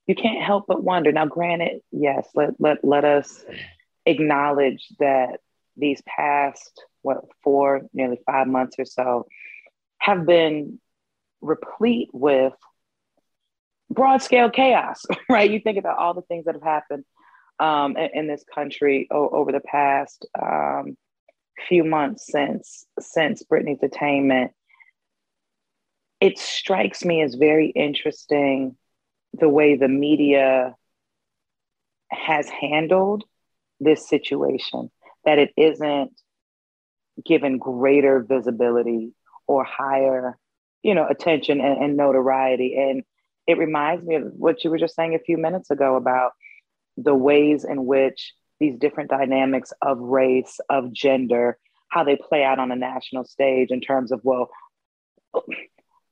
you 0.06 0.14
can't 0.14 0.42
help 0.42 0.64
but 0.66 0.82
wonder. 0.82 1.12
Now, 1.12 1.26
granted, 1.26 1.80
yes, 1.92 2.26
let 2.34 2.58
let 2.58 2.82
let 2.82 3.04
us 3.04 3.44
acknowledge 4.06 4.86
that 4.98 5.40
these 5.76 6.02
past 6.06 6.82
what 7.02 7.24
four, 7.44 7.82
nearly 7.92 8.18
five 8.26 8.46
months 8.46 8.76
or 8.78 8.84
so 8.84 9.26
have 9.98 10.26
been 10.26 10.80
replete 11.40 12.08
with 12.12 12.54
broad 13.98 14.22
scale 14.22 14.48
chaos, 14.48 15.04
right? 15.28 15.50
You 15.50 15.60
think 15.60 15.76
about 15.76 15.98
all 15.98 16.14
the 16.14 16.22
things 16.22 16.44
that 16.44 16.54
have 16.54 16.62
happened 16.62 17.04
um, 17.58 17.96
in, 17.96 18.10
in, 18.14 18.26
this 18.28 18.44
country 18.54 19.08
o- 19.10 19.28
over 19.30 19.50
the 19.50 19.60
past 19.60 20.26
um, 20.40 20.96
few 21.68 21.82
months 21.82 22.26
since 22.30 22.86
since 23.00 23.42
Brittney's 23.42 23.80
detainment. 23.80 24.50
It 26.20 26.38
strikes 26.38 27.04
me 27.04 27.22
as 27.22 27.34
very 27.34 27.70
interesting 27.70 28.76
the 29.32 29.48
way 29.48 29.76
the 29.76 29.88
media 29.88 30.76
has 32.10 32.48
handled 32.48 33.24
this 33.80 34.08
situation. 34.08 34.90
That 35.24 35.38
it 35.38 35.50
isn't 35.56 36.12
given 37.26 37.58
greater 37.58 38.20
visibility 38.20 39.12
or 39.48 39.64
higher, 39.64 40.38
you 40.82 40.94
know, 40.94 41.06
attention 41.08 41.60
and, 41.60 41.82
and 41.82 41.96
notoriety. 41.96 42.76
And 42.76 43.02
it 43.48 43.56
reminds 43.56 44.06
me 44.06 44.16
of 44.16 44.24
what 44.36 44.62
you 44.62 44.70
were 44.70 44.78
just 44.78 44.94
saying 44.94 45.14
a 45.14 45.18
few 45.18 45.38
minutes 45.38 45.70
ago 45.70 45.96
about 45.96 46.32
the 46.98 47.14
ways 47.14 47.64
in 47.64 47.86
which 47.86 48.34
these 48.60 48.76
different 48.76 49.08
dynamics 49.08 49.72
of 49.80 49.98
race, 49.98 50.60
of 50.68 50.92
gender, 50.92 51.58
how 51.88 52.04
they 52.04 52.16
play 52.16 52.44
out 52.44 52.58
on 52.58 52.70
a 52.70 52.76
national 52.76 53.24
stage 53.24 53.70
in 53.70 53.80
terms 53.80 54.12
of, 54.12 54.20
well, 54.22 54.50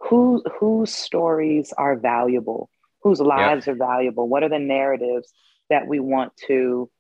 who, 0.01 0.43
whose 0.59 0.95
stories 0.95 1.75
are 1.77 1.97
valuable, 1.97 2.71
whose 3.03 3.21
lives 3.21 3.69
are 3.69 3.75
valuable, 3.75 4.27
what 4.27 4.43
are 4.43 4.49
the 4.49 4.59
narratives 4.59 5.31
that 5.69 5.87
we 5.87 6.01
want 6.01 6.33
to 6.47 6.91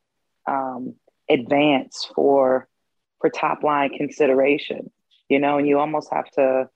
um, 0.46 0.94
advance 1.31 2.11
for 2.14 2.68
for 3.18 3.31
top 3.31 3.62
line 3.62 3.88
consideration, 3.96 4.90
you 5.31 5.38
know, 5.38 5.57
and 5.57 5.66
you 5.66 5.79
almost 5.79 6.12
have 6.12 6.31
to 6.33 6.68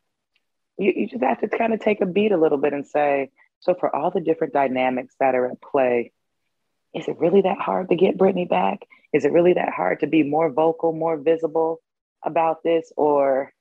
you, 0.78 0.92
you 0.96 1.06
just 1.06 1.22
have 1.22 1.40
to 1.40 1.48
kind 1.48 1.74
of 1.74 1.80
take 1.80 2.00
a 2.00 2.06
beat 2.06 2.32
a 2.32 2.38
little 2.38 2.56
bit 2.56 2.72
and 2.72 2.86
say, 2.86 3.30
so, 3.60 3.74
for 3.74 3.94
all 3.94 4.10
the 4.10 4.20
different 4.20 4.52
dynamics 4.52 5.14
that 5.20 5.34
are 5.34 5.50
at 5.50 5.60
play, 5.60 6.12
is 6.94 7.06
it 7.08 7.18
really 7.18 7.42
that 7.42 7.58
hard 7.58 7.90
to 7.90 7.96
get 7.96 8.18
Brittany 8.18 8.46
back? 8.46 8.80
Is 9.12 9.24
it 9.24 9.32
really 9.32 9.54
that 9.54 9.72
hard 9.72 10.00
to 10.00 10.06
be 10.06 10.22
more 10.22 10.50
vocal, 10.50 10.92
more 10.92 11.16
visible 11.16 11.80
about 12.24 12.62
this? 12.62 12.92
Or 12.96 13.52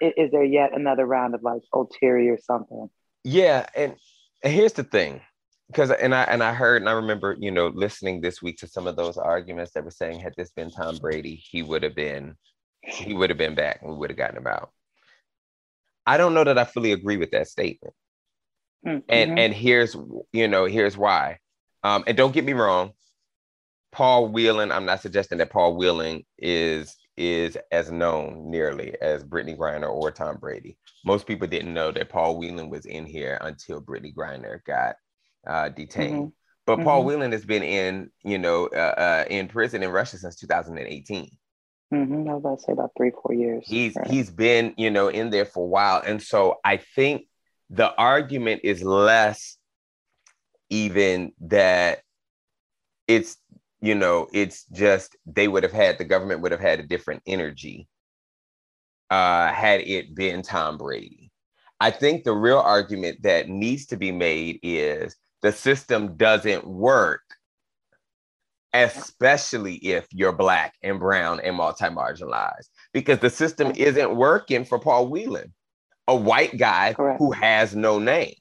is 0.00 0.30
there 0.30 0.44
yet 0.44 0.74
another 0.74 1.04
round 1.04 1.34
of 1.34 1.42
like 1.42 1.62
ulterior 1.72 2.38
something? 2.42 2.88
Yeah. 3.24 3.66
And, 3.74 3.94
and 4.42 4.52
here's 4.52 4.72
the 4.72 4.84
thing 4.84 5.20
because 5.66 5.90
and 5.90 6.14
I 6.14 6.22
and 6.24 6.42
I 6.42 6.52
heard 6.52 6.82
and 6.82 6.88
I 6.88 6.92
remember 6.92 7.36
you 7.38 7.50
know 7.50 7.68
listening 7.68 8.20
this 8.20 8.42
week 8.42 8.58
to 8.58 8.66
some 8.66 8.86
of 8.86 8.96
those 8.96 9.18
arguments 9.18 9.72
that 9.72 9.84
were 9.84 9.90
saying 9.90 10.20
had 10.20 10.34
this 10.36 10.50
been 10.50 10.70
Tom 10.70 10.96
Brady 10.96 11.36
he 11.36 11.62
would 11.62 11.82
have 11.82 11.94
been 11.94 12.34
he 12.82 13.14
would 13.14 13.30
have 13.30 13.38
been 13.38 13.54
back 13.54 13.80
and 13.82 13.90
we 13.92 13.96
would 13.98 14.10
have 14.10 14.16
gotten 14.16 14.38
him 14.38 14.46
out. 14.46 14.70
I 16.06 16.16
don't 16.16 16.34
know 16.34 16.44
that 16.44 16.58
I 16.58 16.64
fully 16.64 16.92
agree 16.92 17.18
with 17.18 17.30
that 17.32 17.48
statement. 17.48 17.94
Mm-hmm. 18.86 18.98
And 19.08 19.38
and 19.38 19.54
here's 19.54 19.96
you 20.32 20.48
know 20.48 20.64
here's 20.64 20.96
why. 20.96 21.38
Um, 21.82 22.04
and 22.06 22.16
don't 22.16 22.32
get 22.32 22.44
me 22.44 22.52
wrong, 22.52 22.92
Paul 23.92 24.28
Whelan. 24.28 24.72
I'm 24.72 24.86
not 24.86 25.00
suggesting 25.00 25.38
that 25.38 25.50
Paul 25.50 25.76
Whelan 25.76 26.24
is 26.38 26.96
is 27.16 27.58
as 27.70 27.90
known 27.90 28.50
nearly 28.50 28.94
as 29.02 29.22
Brittany 29.22 29.56
Griner 29.56 29.90
or 29.90 30.10
Tom 30.10 30.38
Brady. 30.38 30.78
Most 31.04 31.26
people 31.26 31.46
didn't 31.46 31.74
know 31.74 31.92
that 31.92 32.08
Paul 32.08 32.38
Whelan 32.38 32.70
was 32.70 32.86
in 32.86 33.04
here 33.04 33.38
until 33.42 33.80
Brittany 33.80 34.14
Griner 34.16 34.64
got 34.64 34.96
uh, 35.46 35.68
detained. 35.68 36.14
Mm-hmm. 36.14 36.28
But 36.66 36.76
mm-hmm. 36.76 36.84
Paul 36.84 37.04
Whelan 37.04 37.32
has 37.32 37.44
been 37.44 37.62
in, 37.62 38.10
you 38.22 38.38
know, 38.38 38.68
uh, 38.68 38.94
uh, 38.96 39.24
in 39.28 39.48
prison 39.48 39.82
in 39.82 39.90
Russia 39.90 40.18
since 40.18 40.36
2018. 40.36 41.30
Mm-hmm. 41.92 42.28
I 42.28 42.34
was 42.34 42.40
about 42.40 42.58
to 42.58 42.64
say 42.64 42.72
about 42.72 42.92
three, 42.96 43.10
four 43.10 43.34
years. 43.34 43.64
He's 43.66 43.96
right. 43.96 44.08
he's 44.08 44.30
been, 44.30 44.74
you 44.76 44.90
know, 44.90 45.08
in 45.08 45.30
there 45.30 45.44
for 45.44 45.64
a 45.64 45.68
while, 45.68 46.00
and 46.06 46.22
so 46.22 46.58
I 46.64 46.76
think 46.76 47.26
the 47.70 47.94
argument 47.96 48.60
is 48.64 48.82
less 48.82 49.56
even 50.68 51.32
that 51.40 52.00
it's 53.08 53.36
you 53.80 53.94
know 53.94 54.28
it's 54.32 54.64
just 54.66 55.16
they 55.26 55.48
would 55.48 55.62
have 55.62 55.72
had 55.72 55.96
the 55.98 56.04
government 56.04 56.42
would 56.42 56.52
have 56.52 56.60
had 56.60 56.80
a 56.80 56.86
different 56.86 57.22
energy 57.26 57.88
uh, 59.10 59.48
had 59.52 59.80
it 59.80 60.14
been 60.14 60.42
tom 60.42 60.76
brady. 60.76 61.30
I 61.80 61.90
think 61.90 62.24
the 62.24 62.34
real 62.34 62.58
argument 62.58 63.22
that 63.22 63.48
needs 63.48 63.86
to 63.86 63.96
be 63.96 64.12
made 64.12 64.60
is 64.62 65.16
the 65.42 65.50
system 65.50 66.16
doesn't 66.16 66.66
work 66.66 67.22
especially 68.72 69.76
if 69.76 70.06
you're 70.12 70.32
black 70.32 70.74
and 70.82 70.98
brown 70.98 71.40
and 71.40 71.56
multi-marginalized, 71.56 72.68
because 72.92 73.18
the 73.18 73.30
system 73.30 73.72
isn't 73.76 74.16
working 74.16 74.64
for 74.64 74.78
Paul 74.78 75.08
Whelan, 75.08 75.52
a 76.08 76.14
white 76.14 76.56
guy 76.56 76.94
Correct. 76.94 77.18
who 77.18 77.32
has 77.32 77.74
no 77.74 77.98
name. 77.98 78.34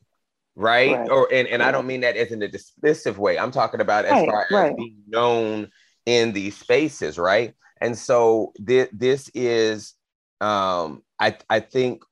Right. 0.56 0.94
Correct. 0.94 1.12
Or 1.12 1.34
and, 1.34 1.48
and 1.48 1.64
I 1.64 1.72
don't 1.72 1.88
mean 1.88 2.02
that 2.02 2.18
as 2.18 2.32
in 2.32 2.42
a 2.44 2.48
dismissive 2.48 3.18
way. 3.18 3.38
I'm 3.38 3.52
talking 3.52 3.82
about 3.82 4.06
as 4.06 4.12
right, 4.12 4.30
far 4.30 4.48
right. 4.52 4.72
as 4.72 4.76
being 4.76 4.98
known 5.08 5.70
in 6.06 6.34
these 6.34 6.58
spaces, 6.58 7.18
right? 7.18 7.54
And 7.80 7.98
so 7.98 8.54
th- 8.66 8.90
this 8.92 9.30
is 9.34 9.94
um 10.42 11.04
I 11.20 11.38
I 11.50 11.60
think 11.60 12.04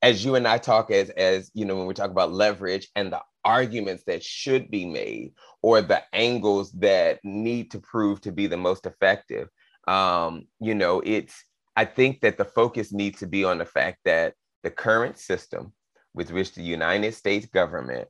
as 0.00 0.24
you 0.24 0.34
and 0.34 0.46
I 0.48 0.58
talk 0.58 0.90
as 0.90 1.10
as 1.10 1.50
you 1.54 1.64
know 1.64 1.76
when 1.76 1.86
we 1.86 1.94
talk 1.94 2.10
about 2.10 2.32
leverage 2.32 2.88
and 2.96 3.12
the 3.12 3.20
arguments 3.44 4.04
that 4.06 4.22
should 4.22 4.70
be 4.70 4.84
made 4.84 5.32
or 5.62 5.82
the 5.82 6.02
angles 6.12 6.72
that 6.72 7.20
need 7.24 7.70
to 7.72 7.78
prove 7.80 8.20
to 8.20 8.32
be 8.32 8.46
the 8.46 8.56
most 8.56 8.86
effective 8.86 9.48
um 9.88 10.46
you 10.60 10.74
know 10.74 11.00
it's 11.04 11.44
i 11.76 11.84
think 11.84 12.20
that 12.20 12.38
the 12.38 12.44
focus 12.44 12.92
needs 12.92 13.18
to 13.18 13.26
be 13.26 13.44
on 13.44 13.58
the 13.58 13.64
fact 13.64 13.98
that 14.04 14.34
the 14.62 14.70
current 14.70 15.18
system 15.18 15.72
with 16.14 16.30
which 16.30 16.54
the 16.54 16.62
united 16.62 17.14
states 17.14 17.46
government 17.46 18.08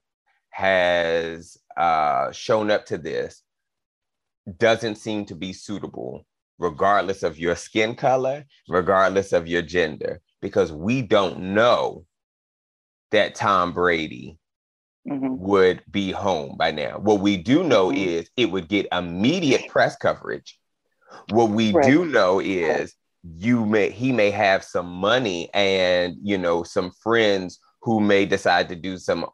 has 0.51 1.57
uh, 1.79 2.31
shown 2.31 2.71
up 2.71 2.85
to 2.85 2.99
this 2.99 3.43
doesn't 4.59 4.97
seem 4.97 5.25
to 5.25 5.35
be 5.35 5.53
suitable 5.53 6.27
regardless 6.59 7.23
of 7.23 7.39
your 7.39 7.57
skin 7.57 7.95
color 7.95 8.45
regardless 8.69 9.33
of 9.33 9.49
your 9.49 9.63
gender 9.63 10.21
because 10.43 10.71
we 10.71 11.01
don't 11.01 11.39
know 11.39 12.05
that 13.13 13.35
Tom 13.35 13.73
Brady 13.73 14.39
mm-hmm. 15.09 15.39
would 15.39 15.83
be 15.91 16.11
home 16.11 16.57
by 16.59 16.73
now. 16.73 16.99
What 16.99 17.21
we 17.21 17.37
do 17.37 17.63
know 17.63 17.89
mm-hmm. 17.89 18.09
is 18.09 18.31
it 18.37 18.51
would 18.51 18.69
get 18.69 18.89
immediate 18.91 19.69
press 19.69 19.97
coverage. 19.97 20.59
What 21.31 21.51
we 21.51 21.73
right. 21.73 21.85
do 21.85 22.07
know 22.07 22.41
is 22.41 22.95
you 23.23 23.65
may 23.65 23.91
he 23.91 24.13
may 24.13 24.31
have 24.31 24.65
some 24.65 24.87
money 24.87 25.49
and 25.55 26.17
you 26.23 26.37
know 26.37 26.63
some 26.63 26.91
friends 27.03 27.61
who 27.83 28.01
may 28.01 28.27
decide 28.27 28.69
to 28.69 28.77
do 28.77 28.99
some 28.99 29.27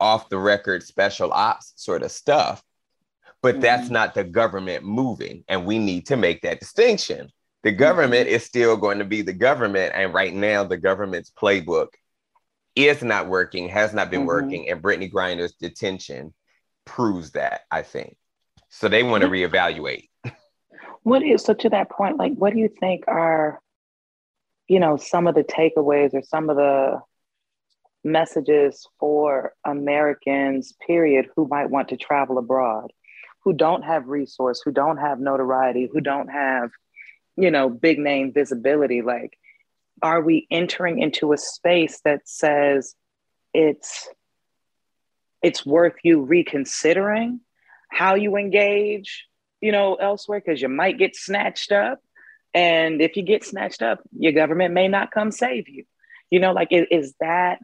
off 0.00 0.28
the 0.28 0.38
record 0.38 0.82
special 0.82 1.32
ops 1.32 1.72
sort 1.76 2.02
of 2.02 2.10
stuff 2.10 2.62
but 3.40 3.54
mm-hmm. 3.54 3.62
that's 3.62 3.88
not 3.88 4.14
the 4.14 4.24
government 4.24 4.84
moving 4.84 5.42
and 5.48 5.64
we 5.64 5.78
need 5.78 6.06
to 6.06 6.16
make 6.16 6.42
that 6.42 6.60
distinction 6.60 7.30
the 7.64 7.72
government 7.72 8.28
is 8.28 8.44
still 8.44 8.76
going 8.76 8.98
to 8.98 9.06
be 9.06 9.22
the 9.22 9.32
government. 9.32 9.92
And 9.96 10.12
right 10.12 10.34
now, 10.34 10.64
the 10.64 10.76
government's 10.76 11.30
playbook 11.30 11.88
is 12.76 13.02
not 13.02 13.26
working, 13.26 13.70
has 13.70 13.94
not 13.94 14.10
been 14.10 14.20
mm-hmm. 14.20 14.26
working. 14.26 14.70
And 14.70 14.82
brittany 14.82 15.08
Griner's 15.10 15.54
detention 15.54 16.34
proves 16.84 17.32
that, 17.32 17.62
I 17.70 17.80
think. 17.80 18.16
So 18.68 18.88
they 18.88 19.02
want 19.02 19.22
to 19.22 19.30
reevaluate. 19.30 20.10
What 21.04 21.22
is, 21.22 21.42
so 21.42 21.54
to 21.54 21.68
that 21.70 21.90
point, 21.90 22.18
like, 22.18 22.34
what 22.34 22.52
do 22.52 22.58
you 22.58 22.68
think 22.68 23.04
are, 23.06 23.60
you 24.68 24.80
know, 24.80 24.96
some 24.96 25.26
of 25.26 25.34
the 25.34 25.44
takeaways 25.44 26.12
or 26.12 26.22
some 26.22 26.50
of 26.50 26.56
the 26.56 27.00
messages 28.02 28.86
for 28.98 29.52
Americans, 29.64 30.74
period, 30.86 31.28
who 31.36 31.46
might 31.48 31.70
want 31.70 31.88
to 31.90 31.96
travel 31.96 32.36
abroad, 32.36 32.92
who 33.44 33.52
don't 33.52 33.82
have 33.82 34.08
resource, 34.08 34.60
who 34.64 34.72
don't 34.72 34.98
have 34.98 35.20
notoriety, 35.20 35.88
who 35.90 36.00
don't 36.00 36.28
have 36.28 36.70
you 37.36 37.50
know, 37.50 37.68
big 37.68 37.98
name 37.98 38.32
visibility. 38.32 39.02
Like, 39.02 39.38
are 40.02 40.20
we 40.20 40.46
entering 40.50 41.00
into 41.00 41.32
a 41.32 41.38
space 41.38 42.00
that 42.04 42.28
says 42.28 42.94
it's 43.52 44.08
it's 45.42 45.66
worth 45.66 45.94
you 46.02 46.22
reconsidering 46.22 47.40
how 47.90 48.14
you 48.14 48.36
engage, 48.36 49.26
you 49.64 49.72
know, 49.72 49.94
elsewhere 49.94 50.42
because 50.44 50.60
you 50.60 50.68
might 50.68 50.98
get 50.98 51.16
snatched 51.16 51.72
up. 51.72 51.98
And 52.52 53.00
if 53.00 53.16
you 53.16 53.22
get 53.22 53.44
snatched 53.44 53.80
up, 53.80 54.00
your 54.16 54.32
government 54.32 54.74
may 54.74 54.88
not 54.88 55.10
come 55.10 55.32
save 55.32 55.70
you. 55.70 55.84
You 56.30 56.38
know, 56.38 56.52
like 56.52 56.68
is, 56.70 56.86
is 56.90 57.14
that 57.20 57.60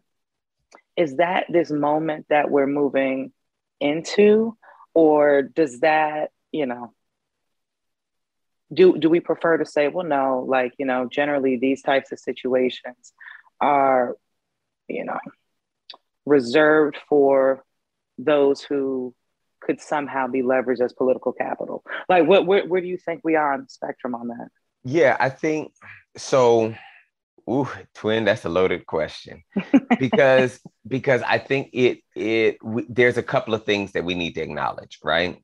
is 0.97 1.17
that 1.17 1.45
this 1.51 1.71
moment 1.71 2.25
that 2.31 2.51
we're 2.51 2.67
moving 2.67 3.33
into, 3.81 4.57
or 4.95 5.43
does 5.43 5.81
that, 5.81 6.31
you 6.53 6.65
know, 6.65 6.95
do 8.73 8.97
do 8.97 9.11
we 9.11 9.21
prefer 9.21 9.59
to 9.59 9.67
say 9.67 9.89
well 9.89 10.07
no 10.07 10.47
like 10.49 10.73
you 10.79 10.87
know 10.87 11.07
generally 11.07 11.57
these 11.57 11.83
types 11.83 12.13
of 12.13 12.19
situations 12.21 13.13
are 13.61 14.17
you 14.89 15.05
know 15.05 15.19
reserved 16.25 16.97
for 17.09 17.65
those 18.17 18.63
who 18.63 19.13
could 19.71 19.81
somehow 19.81 20.27
be 20.27 20.43
leveraged 20.43 20.81
as 20.81 20.93
political 20.93 21.33
capital. 21.33 21.85
Like 22.09 22.27
what 22.27 22.45
where, 22.45 22.67
where 22.67 22.81
do 22.81 22.89
you 22.89 22.97
think 22.97 23.21
we 23.23 23.37
are 23.37 23.53
on 23.53 23.61
the 23.61 23.69
spectrum 23.69 24.15
on 24.15 24.29
that? 24.29 24.49
Yeah 24.83 25.17
i 25.21 25.29
think 25.29 25.73
so 26.17 26.75
Ooh, 27.49 27.69
twin, 27.95 28.25
that's 28.25 28.45
a 28.45 28.49
loaded 28.49 28.87
question. 28.87 29.43
Because 29.99 30.61
because 30.87 31.21
I 31.23 31.39
think 31.39 31.71
it 31.73 31.99
it 32.15 32.57
we, 32.63 32.87
there's 32.89 33.19
a 33.19 33.23
couple 33.23 33.55
of 33.55 33.65
things 33.65 33.93
that 33.93 34.05
we 34.05 34.15
need 34.15 34.35
to 34.37 34.41
acknowledge, 34.41 34.99
right? 35.03 35.43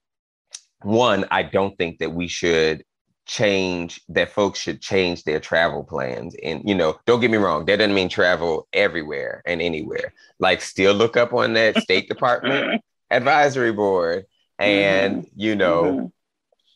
One, 0.82 1.26
I 1.30 1.42
don't 1.42 1.76
think 1.76 1.98
that 1.98 2.12
we 2.12 2.28
should 2.28 2.84
change 3.26 4.00
that 4.08 4.30
folks 4.30 4.60
should 4.60 4.80
change 4.80 5.24
their 5.24 5.40
travel 5.40 5.84
plans. 5.84 6.34
And 6.42 6.62
you 6.64 6.74
know 6.74 6.96
don't 7.06 7.20
get 7.20 7.30
me 7.30 7.38
wrong 7.38 7.66
that 7.66 7.78
doesn't 7.78 7.94
mean 7.94 8.08
travel 8.08 8.68
everywhere 8.72 9.42
and 9.44 9.60
anywhere. 9.60 10.14
Like 10.38 10.62
still 10.62 10.94
look 10.94 11.16
up 11.16 11.32
on 11.34 11.52
that 11.54 11.82
state 11.82 12.08
department 12.08 12.82
advisory 13.11 13.73
board 13.73 14.25
and 14.59 15.19
mm-hmm. 15.19 15.29
you 15.35 15.55
know 15.55 15.83
mm-hmm. 15.83 16.07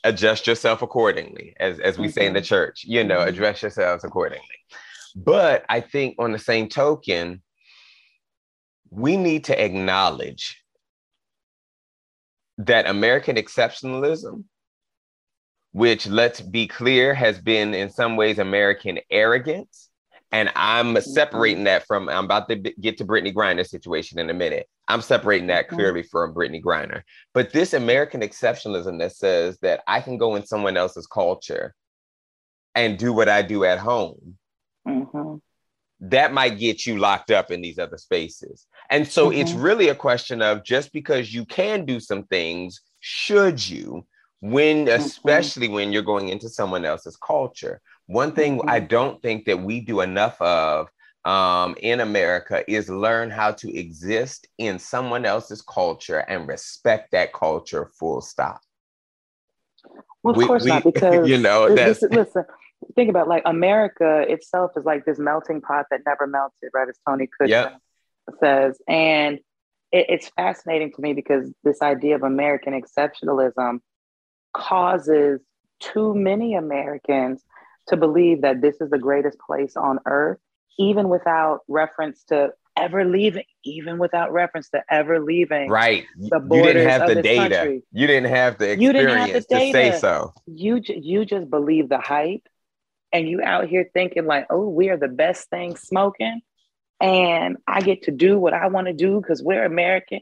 adjust 0.05 0.47
yourself 0.47 0.83
accordingly 0.83 1.55
as 1.59 1.79
as 1.81 1.99
we 1.99 2.07
mm-hmm. 2.07 2.13
say 2.13 2.27
in 2.27 2.33
the 2.33 2.41
mm-hmm. 2.41 2.47
church 2.47 2.85
you 2.85 3.03
know 3.05 3.19
mm-hmm. 3.19 3.29
address 3.29 3.63
yourselves 3.63 4.05
accordingly 4.05 4.45
but 5.17 5.65
i 5.69 5.81
think 5.81 6.15
on 6.19 6.33
the 6.33 6.39
same 6.39 6.69
token 6.69 7.43
we 8.91 9.17
need 9.17 9.45
to 9.45 9.65
acknowledge 9.65 10.63
that 12.59 12.87
american 12.87 13.37
exceptionalism 13.37 14.45
which 15.73 16.07
let's 16.07 16.41
be 16.41 16.67
clear 16.67 17.15
has 17.15 17.39
been 17.39 17.75
in 17.75 17.91
some 17.91 18.17
ways 18.17 18.39
American 18.39 18.99
arrogance. 19.11 19.89
And 20.33 20.51
I'm 20.55 20.95
mm-hmm. 20.95 21.11
separating 21.11 21.65
that 21.65 21.87
from, 21.87 22.09
I'm 22.09 22.25
about 22.25 22.49
to 22.49 22.57
get 22.57 22.99
to 22.99 23.05
brittany 23.05 23.33
grinder 23.33 23.65
situation 23.65 24.19
in 24.19 24.31
a 24.31 24.35
minute. 24.35 24.69
I'm 24.91 25.03
separating 25.03 25.49
that 25.49 25.67
mm-hmm. 25.67 25.77
clearly 25.77 26.03
from 26.03 26.33
Brittany 26.33 26.61
Griner. 26.61 27.03
But 27.35 27.53
this 27.53 27.75
American 27.75 28.21
exceptionalism 28.21 28.99
that 28.99 29.13
says 29.13 29.59
that 29.63 29.83
I 29.87 30.01
can 30.01 30.19
go 30.19 30.37
in 30.37 30.45
someone 30.45 30.77
else's 30.77 31.07
culture 31.07 31.75
and 32.75 32.99
do 32.99 33.13
what 33.13 33.29
I 33.29 33.43
do 33.43 33.65
at 33.65 33.79
home, 33.79 34.37
mm-hmm. 34.87 35.37
that 36.01 36.33
might 36.33 36.59
get 36.59 36.87
you 36.87 36.99
locked 36.99 37.31
up 37.31 37.51
in 37.51 37.61
these 37.61 37.79
other 37.79 37.99
spaces. 37.99 38.67
And 38.91 39.07
so 39.07 39.31
mm-hmm. 39.31 39.41
it's 39.41 39.53
really 39.53 39.89
a 39.89 39.95
question 39.95 40.43
of 40.43 40.65
just 40.65 40.93
because 40.93 41.33
you 41.33 41.45
can 41.45 41.85
do 41.85 42.01
some 42.01 42.25
things, 42.25 42.81
should 43.01 43.67
you? 43.67 44.07
when 44.41 44.87
mm-hmm. 44.87 45.01
especially 45.01 45.67
mm-hmm. 45.67 45.75
when 45.75 45.93
you're 45.93 46.03
going 46.03 46.29
into 46.29 46.49
someone 46.49 46.85
else's 46.85 47.17
culture 47.17 47.81
one 48.07 48.33
thing 48.33 48.59
mm-hmm. 48.59 48.71
i 48.71 48.81
don't 48.81 49.21
think 49.23 49.45
that 49.45 49.61
we 49.61 49.81
do 49.81 50.01
enough 50.01 50.41
of 50.41 50.89
um, 51.25 51.75
in 51.81 52.01
america 52.01 52.65
is 52.71 52.89
learn 52.89 53.31
how 53.31 53.53
to 53.53 53.75
exist 53.77 54.49
in 54.59 54.79
someone 54.79 55.25
else's 55.25 55.63
culture 55.63 56.19
and 56.29 56.49
respect 56.49 57.13
that 57.13 57.33
culture 57.33 57.91
full 57.99 58.21
stop 58.21 58.61
well 60.23 60.33
of 60.33 60.37
we, 60.37 60.47
course 60.47 60.65
we, 60.65 60.71
not 60.71 60.85
because 60.93 61.29
you 61.29 61.39
know 61.39 61.75
this, 61.75 62.03
listen 62.03 62.45
think 62.97 63.11
about 63.11 63.29
like 63.29 63.43
america 63.45 64.25
itself 64.29 64.71
is 64.77 64.85
like 64.85 65.05
this 65.05 65.19
melting 65.19 65.61
pot 65.61 65.87
that 65.91 66.01
never 66.07 66.27
melted 66.27 66.71
right 66.73 66.89
as 66.89 66.99
tony 67.07 67.27
Kushner 67.27 67.49
yep. 67.49 67.79
says 68.41 68.79
and 68.89 69.39
it, 69.93 70.07
it's 70.09 70.29
fascinating 70.31 70.93
to 70.93 71.03
me 71.03 71.13
because 71.13 71.53
this 71.65 71.83
idea 71.83 72.15
of 72.15 72.23
american 72.23 72.81
exceptionalism 72.81 73.81
causes 74.53 75.41
too 75.81 76.15
many 76.15 76.55
Americans 76.55 77.43
to 77.89 77.97
believe 77.97 78.43
that 78.43 78.61
this 78.61 78.81
is 78.81 78.91
the 78.91 78.99
greatest 78.99 79.39
place 79.39 79.77
on 79.77 79.99
earth, 80.07 80.39
even 80.79 81.09
without 81.09 81.61
reference 81.69 82.25
to 82.25 82.53
ever 82.77 83.05
leaving, 83.05 83.45
even 83.65 83.99
without 83.99 84.33
reference 84.33 84.71
to 84.71 84.83
ever 84.91 85.21
leaving. 85.21 85.69
Right. 85.69 86.05
The 86.17 86.41
borders 86.41 86.67
you 86.67 86.73
didn't 86.73 86.89
have 86.89 87.09
the 87.09 87.23
data. 87.23 87.57
Country. 87.57 87.83
You 87.93 88.07
didn't 88.07 88.31
have 88.31 88.59
the 88.59 88.73
experience 88.73 89.47
the 89.49 89.57
to 89.57 89.73
say 89.73 89.99
so. 89.99 90.33
You 90.47 90.81
you 90.85 91.25
just 91.25 91.51
believe 91.51 91.89
the 91.89 91.99
hype, 91.99 92.47
and 93.13 93.29
you 93.29 93.43
out 93.43 93.69
here 93.69 93.91
thinking 93.93 94.27
like, 94.27 94.47
oh, 94.51 94.69
we 94.69 94.89
are 94.89 94.97
the 94.97 95.09
best 95.09 95.51
thing 95.51 95.77
smoking, 95.77 96.41
and 97.01 97.59
I 97.67 97.81
get 97.81 98.05
to 98.05 98.11
do 98.11 98.39
what 98.39 98.55
I 98.55 98.69
want 98.69 98.87
to 98.87 98.93
do 98.93 99.21
because 99.21 99.43
we're 99.43 99.65
American, 99.65 100.21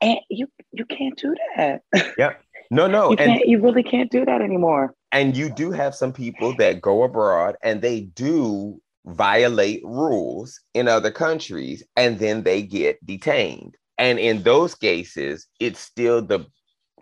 and 0.00 0.18
you 0.30 0.48
you 0.72 0.84
can't 0.86 1.16
do 1.16 1.34
that. 1.56 1.82
Yep. 2.18 2.40
No, 2.70 2.86
no. 2.86 3.10
You, 3.10 3.16
and, 3.18 3.40
you 3.44 3.60
really 3.60 3.82
can't 3.82 4.10
do 4.10 4.24
that 4.24 4.40
anymore. 4.40 4.94
And 5.12 5.36
you 5.36 5.48
do 5.50 5.70
have 5.70 5.94
some 5.94 6.12
people 6.12 6.56
that 6.56 6.80
go 6.80 7.04
abroad 7.04 7.56
and 7.62 7.80
they 7.82 8.00
do 8.00 8.80
violate 9.06 9.82
rules 9.84 10.60
in 10.72 10.88
other 10.88 11.10
countries 11.10 11.84
and 11.96 12.18
then 12.18 12.42
they 12.42 12.62
get 12.62 13.04
detained. 13.06 13.76
And 13.98 14.18
in 14.18 14.42
those 14.42 14.74
cases, 14.74 15.46
it's 15.60 15.78
still 15.78 16.22
the 16.22 16.46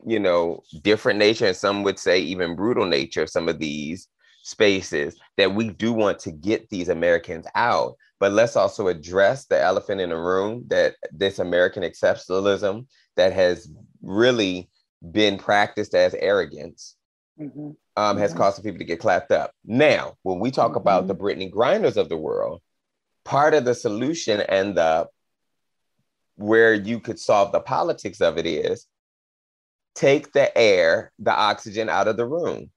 you 0.04 0.18
know, 0.18 0.62
different 0.82 1.18
nature, 1.18 1.46
and 1.46 1.56
some 1.56 1.82
would 1.82 1.98
say 1.98 2.18
even 2.18 2.56
brutal 2.56 2.86
nature 2.86 3.22
of 3.22 3.30
some 3.30 3.48
of 3.48 3.58
these 3.58 4.08
spaces, 4.42 5.16
that 5.36 5.54
we 5.54 5.70
do 5.70 5.92
want 5.92 6.18
to 6.20 6.32
get 6.32 6.68
these 6.68 6.88
Americans 6.88 7.46
out. 7.54 7.94
But 8.18 8.32
let's 8.32 8.56
also 8.56 8.88
address 8.88 9.46
the 9.46 9.60
elephant 9.60 10.00
in 10.00 10.10
the 10.10 10.16
room 10.16 10.64
that 10.68 10.96
this 11.12 11.38
American 11.38 11.82
exceptionalism 11.82 12.86
that 13.16 13.32
has 13.32 13.70
really 14.00 14.70
been 15.10 15.38
practiced 15.38 15.94
as 15.94 16.14
arrogance 16.14 16.96
mm-hmm. 17.40 17.70
Um, 17.96 18.16
has 18.18 18.30
mm-hmm. 18.30 18.38
caused 18.38 18.62
people 18.62 18.78
to 18.78 18.84
get 18.84 19.00
clapped 19.00 19.32
up. 19.32 19.52
Now, 19.64 20.14
when 20.22 20.38
we 20.38 20.50
talk 20.50 20.70
mm-hmm. 20.70 20.78
about 20.78 21.06
the 21.08 21.14
Brittney 21.14 21.50
Grinders 21.50 21.96
of 21.96 22.08
the 22.08 22.16
world, 22.16 22.60
part 23.24 23.54
of 23.54 23.64
the 23.64 23.74
solution 23.74 24.40
and 24.40 24.76
the 24.76 25.08
where 26.36 26.74
you 26.74 26.98
could 26.98 27.18
solve 27.18 27.52
the 27.52 27.60
politics 27.60 28.20
of 28.20 28.38
it 28.38 28.46
is 28.46 28.86
take 29.94 30.32
the 30.32 30.56
air, 30.56 31.12
the 31.18 31.34
oxygen 31.34 31.88
out 31.88 32.08
of 32.08 32.16
the 32.16 32.26
room. 32.26 32.70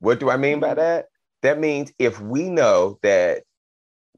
What 0.00 0.18
do 0.18 0.30
I 0.30 0.36
mean 0.36 0.60
by 0.60 0.68
mm-hmm. 0.68 0.80
that? 0.80 1.06
That 1.42 1.60
means 1.60 1.92
if 1.98 2.20
we 2.20 2.48
know 2.48 2.98
that 3.02 3.42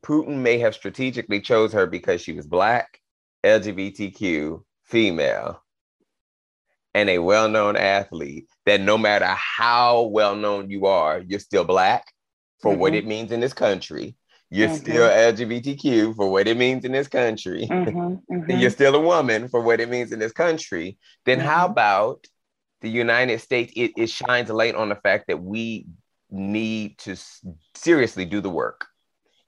Putin 0.03 0.39
may 0.39 0.59
have 0.59 0.75
strategically 0.75 1.41
chose 1.41 1.73
her 1.73 1.87
because 1.87 2.23
she 2.23 2.33
was 2.33 2.47
black, 2.47 3.01
LGBTQ, 3.45 4.63
female, 4.85 5.63
and 6.99 7.09
a 7.09 7.19
well-known 7.19 7.77
athlete, 7.77 8.49
that 8.67 8.81
no 8.81 8.99
matter 8.99 9.27
how 9.27 10.03
well-known 10.03 10.69
you 10.69 10.87
are, 10.87 11.21
you're 11.21 11.39
still 11.39 11.63
black 11.63 12.05
for 12.61 12.73
mm-hmm. 12.73 12.81
what 12.81 12.95
it 12.95 13.07
means 13.07 13.31
in 13.31 13.39
this 13.39 13.53
country. 13.53 14.17
You're 14.51 14.69
mm-hmm. 14.69 14.77
still 14.77 15.09
LGBTQ 15.09 16.17
for 16.17 16.29
what 16.29 16.49
it 16.49 16.57
means 16.57 16.85
in 16.85 16.91
this 16.91 17.07
country. 17.07 17.69
Mm-hmm, 17.71 18.35
mm-hmm. 18.35 18.51
you're 18.51 18.71
still 18.71 18.97
a 18.97 19.01
woman 19.01 19.49
for 19.49 19.61
what 19.61 19.81
it 19.81 19.89
means 19.89 20.11
in 20.11 20.19
this 20.19 20.33
country. 20.33 20.99
Then 21.25 21.39
how 21.39 21.65
mm-hmm. 21.65 21.73
about 21.73 22.27
the 22.81 22.91
United 22.91 23.41
States? 23.41 23.73
It, 23.77 23.93
it 23.97 24.11
shines 24.11 24.51
a 24.51 24.55
light 24.55 24.75
on 24.75 24.89
the 24.89 24.97
fact 24.97 25.29
that 25.29 25.41
we 25.41 25.87
need 26.31 26.99
to 26.99 27.15
seriously 27.77 28.25
do 28.25 28.41
the 28.41 28.51
work 28.51 28.87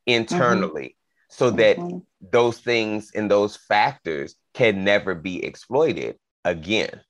internally 0.06 0.96
so 1.28 1.50
that 1.50 1.78
those 2.20 2.58
things 2.58 3.10
and 3.12 3.28
those 3.28 3.56
factors 3.56 4.36
can 4.54 4.84
never 4.84 5.16
be 5.16 5.44
exploited 5.44 6.16
again. 6.44 7.00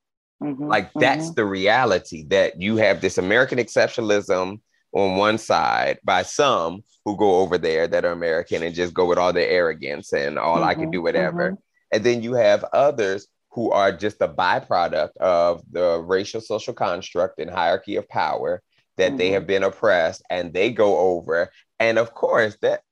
Mm-hmm, 0.43 0.69
like 0.69 0.91
that's 0.95 1.27
mm-hmm. 1.27 1.35
the 1.35 1.45
reality 1.45 2.25
that 2.29 2.61
you 2.61 2.77
have 2.77 3.01
this 3.01 3.19
American 3.19 3.59
exceptionalism 3.59 4.61
on 4.93 5.17
one 5.17 5.39
side 5.39 5.99
by 6.03 6.23
some 6.23 6.83
who 7.05 7.17
go 7.17 7.37
over 7.41 7.59
there 7.59 7.87
that 7.87 8.05
are 8.05 8.13
American 8.13 8.63
and 8.63 8.75
just 8.75 8.95
go 8.95 9.05
with 9.07 9.19
all 9.19 9.33
their 9.33 9.49
arrogance 9.49 10.13
and 10.13 10.39
all 10.39 10.57
mm-hmm, 10.57 10.65
I 10.65 10.75
can 10.75 10.85
mm-hmm, 10.85 10.93
do 10.93 11.03
whatever. 11.03 11.53
Mm-hmm. 11.53 11.61
And 11.93 12.05
then 12.05 12.23
you 12.23 12.35
have 12.35 12.65
others 12.73 13.27
who 13.51 13.71
are 13.71 13.93
just 13.93 14.21
a 14.21 14.29
byproduct 14.29 15.17
of 15.19 15.63
the 15.71 15.99
racial 15.99 16.41
social 16.41 16.73
construct 16.73 17.39
and 17.41 17.51
hierarchy 17.51 17.97
of 17.97 18.09
power 18.09 18.63
that 18.97 19.17
they 19.17 19.31
have 19.31 19.43
mm-hmm. 19.43 19.49
been 19.49 19.63
oppressed 19.65 20.23
and 20.31 20.53
they 20.53 20.71
go 20.71 20.99
over. 20.99 21.51
And 21.79 21.99
of 21.99 22.15
course, 22.15 22.57
that 22.63 22.83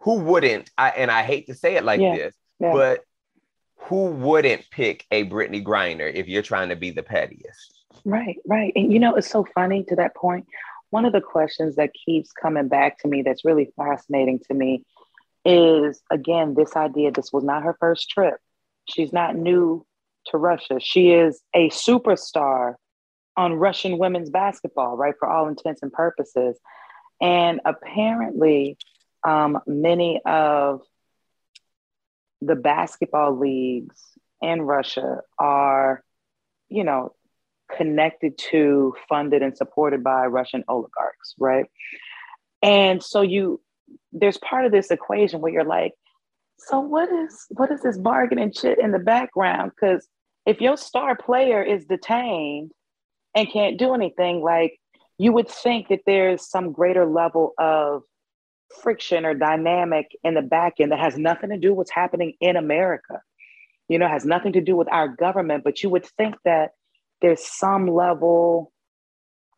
who 0.00 0.20
wouldn't, 0.20 0.70
I, 0.76 0.90
and 0.90 1.10
I 1.10 1.22
hate 1.22 1.46
to 1.46 1.54
say 1.54 1.76
it 1.76 1.84
like 1.84 2.00
yeah, 2.00 2.16
this, 2.16 2.34
yeah. 2.58 2.72
but 2.72 3.00
who 3.84 4.06
wouldn't 4.06 4.70
pick 4.70 5.06
a 5.10 5.24
Brittany 5.24 5.62
Griner 5.62 6.12
if 6.12 6.28
you're 6.28 6.42
trying 6.42 6.70
to 6.70 6.76
be 6.76 6.90
the 6.90 7.02
pettiest? 7.02 7.80
Right, 8.04 8.38
right. 8.46 8.72
And 8.76 8.92
you 8.92 8.98
know, 8.98 9.14
it's 9.16 9.30
so 9.30 9.46
funny 9.54 9.84
to 9.84 9.96
that 9.96 10.14
point. 10.16 10.46
one 10.90 11.04
of 11.04 11.12
the 11.12 11.20
questions 11.20 11.76
that 11.76 11.90
keeps 11.94 12.32
coming 12.32 12.68
back 12.68 12.98
to 13.00 13.08
me 13.08 13.22
that's 13.22 13.44
really 13.44 13.70
fascinating 13.76 14.40
to 14.48 14.54
me 14.54 14.84
is 15.44 16.02
again 16.10 16.54
this 16.54 16.76
idea 16.76 17.10
this 17.10 17.32
was 17.32 17.44
not 17.44 17.64
her 17.64 17.76
first 17.80 18.08
trip 18.10 18.36
she's 18.88 19.12
not 19.12 19.34
new 19.36 19.84
to 20.26 20.38
russia 20.38 20.78
she 20.80 21.10
is 21.10 21.42
a 21.54 21.68
superstar 21.70 22.74
on 23.36 23.54
russian 23.54 23.98
women's 23.98 24.30
basketball 24.30 24.96
right 24.96 25.14
for 25.18 25.28
all 25.28 25.48
intents 25.48 25.82
and 25.82 25.92
purposes 25.92 26.58
and 27.20 27.60
apparently 27.64 28.76
um, 29.26 29.58
many 29.66 30.20
of 30.26 30.82
the 32.44 32.56
basketball 32.56 33.38
leagues 33.38 34.00
in 34.40 34.62
russia 34.62 35.20
are 35.38 36.02
you 36.68 36.84
know 36.84 37.14
connected 37.76 38.38
to, 38.38 38.94
funded, 39.08 39.42
and 39.42 39.56
supported 39.56 40.04
by 40.04 40.26
Russian 40.26 40.64
oligarchs, 40.68 41.34
right? 41.38 41.66
And 42.62 43.02
so 43.02 43.22
you, 43.22 43.60
there's 44.12 44.38
part 44.38 44.64
of 44.66 44.72
this 44.72 44.90
equation 44.90 45.40
where 45.40 45.52
you're 45.52 45.64
like, 45.64 45.92
so 46.58 46.78
what 46.78 47.10
is 47.10 47.46
what 47.50 47.72
is 47.72 47.82
this 47.82 47.98
bargaining 47.98 48.52
shit 48.52 48.78
in 48.78 48.92
the 48.92 49.00
background? 49.00 49.72
Because 49.74 50.06
if 50.46 50.60
your 50.60 50.76
star 50.76 51.16
player 51.16 51.60
is 51.60 51.86
detained 51.86 52.70
and 53.34 53.50
can't 53.50 53.78
do 53.78 53.94
anything, 53.94 54.42
like 54.42 54.78
you 55.18 55.32
would 55.32 55.48
think 55.48 55.88
that 55.88 56.02
there's 56.06 56.48
some 56.48 56.70
greater 56.72 57.04
level 57.04 57.52
of 57.58 58.02
friction 58.82 59.24
or 59.24 59.34
dynamic 59.34 60.06
in 60.24 60.34
the 60.34 60.42
back 60.42 60.74
end 60.80 60.92
that 60.92 60.98
has 60.98 61.16
nothing 61.16 61.50
to 61.50 61.58
do 61.58 61.70
with 61.70 61.78
what's 61.78 61.90
happening 61.90 62.34
in 62.40 62.56
America. 62.56 63.20
You 63.88 63.98
know, 63.98 64.08
has 64.08 64.24
nothing 64.24 64.52
to 64.54 64.60
do 64.60 64.76
with 64.76 64.90
our 64.90 65.08
government, 65.08 65.64
but 65.64 65.82
you 65.82 65.90
would 65.90 66.06
think 66.06 66.36
that 66.44 66.70
there's 67.20 67.44
some 67.44 67.86
level 67.86 68.72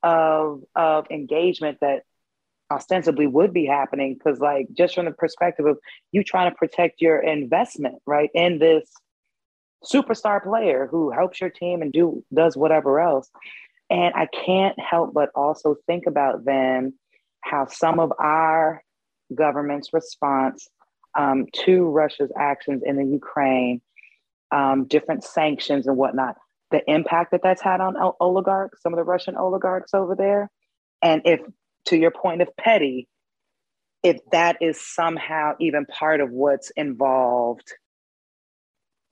of 0.03 0.63
of 0.77 1.07
engagement 1.11 1.79
that 1.81 2.03
ostensibly 2.71 3.27
would 3.27 3.53
be 3.53 3.67
happening 3.67 4.15
because 4.15 4.41
like 4.41 4.67
just 4.73 4.95
from 4.95 5.07
the 5.07 5.11
perspective 5.13 5.67
of 5.67 5.79
you 6.13 6.23
trying 6.23 6.51
to 6.51 6.57
protect 6.57 7.01
your 7.01 7.21
investment 7.21 7.97
right 8.07 8.31
in 8.35 8.59
this 8.59 8.89
superstar 9.85 10.43
player 10.43 10.89
who 10.91 11.11
helps 11.11 11.41
your 11.41 11.51
team 11.51 11.83
and 11.83 11.93
do 11.93 12.25
does 12.33 12.57
whatever 12.57 13.01
else 13.01 13.31
and 13.91 14.15
i 14.15 14.27
can't 14.27 14.79
help 14.81 15.13
but 15.13 15.29
also 15.35 15.77
think 15.87 16.05
about 16.07 16.45
then 16.45 16.95
how 17.43 17.67
some 17.67 18.01
of 18.01 18.13
our 18.19 18.83
government's 19.35 19.93
response 19.93 20.69
um, 21.17 21.47
to 21.53 21.85
russia's 21.85 22.33
actions 22.37 22.83
in 22.85 22.97
the 22.97 23.05
ukraine 23.05 23.81
um, 24.51 24.85
different 24.87 25.25
sanctions 25.25 25.87
and 25.87 25.97
whatnot 25.97 26.37
the 26.75 26.83
impact 26.91 27.31
that 27.31 27.41
that's 27.43 27.63
had 27.63 27.81
on 27.81 27.95
oligarchs, 28.21 28.83
some 28.83 28.93
of 28.93 28.97
the 28.97 29.05
Russian 29.05 29.37
oligarchs 29.37 29.95
over 29.95 30.17
there. 30.17 30.51
And 31.01 31.23
if, 31.25 31.41
to 31.87 31.97
your 31.97 32.11
point 32.11 32.43
of 32.43 32.49
petty, 32.57 33.09
if 34.03 34.19
that 34.33 34.57
is 34.61 34.81
somehow 34.81 35.55
even 35.61 35.87
part 35.87 36.21
of 36.21 36.31
what's 36.31 36.71
involved 36.71 37.73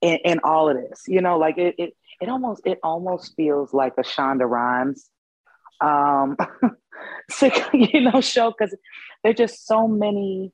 in, 0.01 0.18
in 0.25 0.40
all 0.42 0.68
of 0.68 0.77
this, 0.77 1.03
you 1.07 1.20
know, 1.20 1.38
like 1.38 1.57
it, 1.57 1.77
it, 1.79 1.96
it 2.20 2.29
almost, 2.29 2.62
it 2.64 2.81
almost 2.83 3.35
feels 3.37 3.72
like 3.72 3.92
a 3.96 4.03
Shonda 4.03 4.48
Rhimes, 4.48 5.09
um, 5.81 6.37
you 7.72 8.00
know, 8.00 8.20
show 8.20 8.52
because 8.57 8.74
there's 9.22 9.37
just 9.37 9.66
so 9.66 9.88
many 9.88 10.52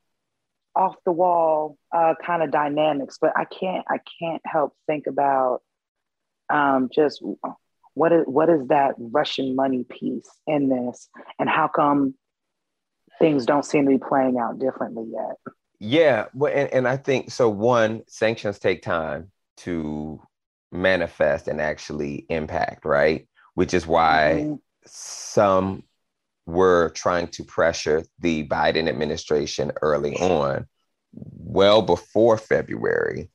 off 0.75 0.97
the 1.05 1.13
wall 1.13 1.77
uh, 1.95 2.15
kind 2.25 2.43
of 2.43 2.51
dynamics. 2.51 3.19
But 3.21 3.33
I 3.37 3.45
can't, 3.45 3.85
I 3.89 3.99
can't 4.21 4.43
help 4.45 4.75
think 4.87 5.07
about 5.07 5.61
um, 6.51 6.89
just 6.95 7.23
what 7.95 8.13
is 8.13 8.25
what 8.27 8.49
is 8.49 8.69
that 8.69 8.95
Russian 8.99 9.57
money 9.57 9.85
piece 9.85 10.29
in 10.47 10.69
this, 10.69 11.09
and 11.39 11.49
how 11.49 11.69
come 11.69 12.15
things 13.19 13.47
don't 13.47 13.65
seem 13.65 13.85
to 13.87 13.91
be 13.91 13.99
playing 13.99 14.39
out 14.39 14.59
differently 14.59 15.11
yet? 15.13 15.55
Yeah, 15.81 16.27
well, 16.35 16.53
and, 16.55 16.73
and 16.73 16.89
I 16.89 16.97
think 16.97 17.31
so. 17.31 17.49
One, 17.49 18.03
sanctions 18.09 18.59
take 18.59 18.83
time 18.83 19.31
to 19.59 20.21
manifest 20.71 21.49
and 21.49 21.61
actually 21.61 22.27
impact, 22.29 22.85
right? 22.85 23.29
Which 23.55 23.75
is 23.75 23.87
why 23.87 24.43
mm-hmm. 24.45 24.55
some 24.87 25.85
were 26.49 26.89
trying 26.91 27.29
to 27.29 27.45
pressure 27.45 28.03
the 28.21 28.49
Biden 28.49 28.89
administration 28.89 29.71
early 29.83 30.17
on, 30.17 30.67
well 31.13 31.83
before 31.83 32.39
February, 32.39 33.31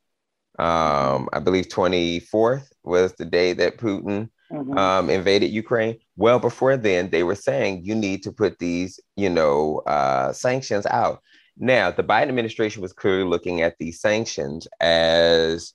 um, 0.58 1.28
I 1.32 1.38
believe 1.38 1.68
24th 1.68 2.68
was 2.82 3.12
the 3.14 3.24
day 3.24 3.52
that 3.52 3.78
Putin 3.78 4.30
mm-hmm. 4.52 4.76
um, 4.76 5.10
invaded 5.10 5.52
Ukraine. 5.52 5.98
Well, 6.16 6.40
before 6.40 6.76
then, 6.76 7.10
they 7.10 7.22
were 7.22 7.36
saying 7.36 7.84
you 7.84 7.94
need 7.94 8.24
to 8.24 8.32
put 8.32 8.58
these, 8.58 8.98
you 9.14 9.30
know, 9.30 9.82
uh, 9.86 10.32
sanctions 10.32 10.84
out. 10.86 11.22
Now, 11.56 11.92
the 11.92 12.02
Biden 12.02 12.30
administration 12.30 12.82
was 12.82 12.92
clearly 12.92 13.28
looking 13.28 13.62
at 13.62 13.76
these 13.78 14.00
sanctions 14.00 14.66
as 14.80 15.72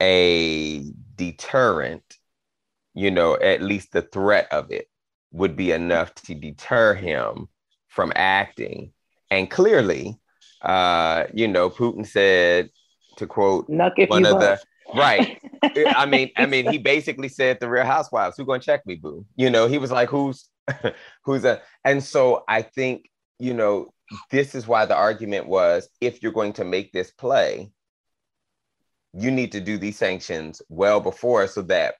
a 0.00 0.84
deterrent, 1.16 2.16
you 2.94 3.10
know, 3.10 3.36
at 3.36 3.60
least 3.60 3.92
the 3.92 4.02
threat 4.02 4.48
of 4.50 4.70
it 4.70 4.86
would 5.32 5.56
be 5.56 5.72
enough 5.72 6.14
to 6.14 6.34
deter 6.34 6.94
him 6.94 7.48
from 7.88 8.12
acting. 8.14 8.92
And 9.30 9.50
clearly, 9.50 10.18
uh, 10.62 11.24
you 11.32 11.48
know, 11.48 11.70
Putin 11.70 12.06
said, 12.06 12.70
to 13.16 13.26
quote 13.26 13.68
one 14.10 14.24
of 14.26 14.40
the 14.40 14.60
right. 14.94 15.38
I 15.62 16.06
mean, 16.06 16.30
I 16.36 16.46
mean, 16.46 16.70
he 16.70 16.78
basically 16.94 17.28
said 17.28 17.58
the 17.60 17.68
Real 17.68 17.84
Housewives, 17.84 18.36
"Who 18.36 18.44
gonna 18.44 18.60
check 18.60 18.86
me, 18.86 18.96
boo?" 18.96 19.26
You 19.36 19.50
know, 19.50 19.68
he 19.68 19.78
was 19.78 19.90
like, 19.92 20.08
"Who's, 20.08 20.48
who's 21.24 21.44
a?" 21.44 21.62
And 21.84 22.02
so 22.02 22.44
I 22.48 22.62
think 22.62 23.10
you 23.38 23.54
know 23.54 23.92
this 24.30 24.54
is 24.54 24.66
why 24.66 24.86
the 24.86 24.96
argument 24.96 25.46
was, 25.46 25.88
if 26.00 26.22
you're 26.22 26.32
going 26.32 26.52
to 26.54 26.64
make 26.64 26.92
this 26.92 27.10
play, 27.10 27.70
you 29.14 29.30
need 29.30 29.52
to 29.52 29.60
do 29.60 29.78
these 29.78 29.98
sanctions 29.98 30.60
well 30.68 31.00
before, 31.00 31.46
so 31.46 31.62
that 31.62 31.94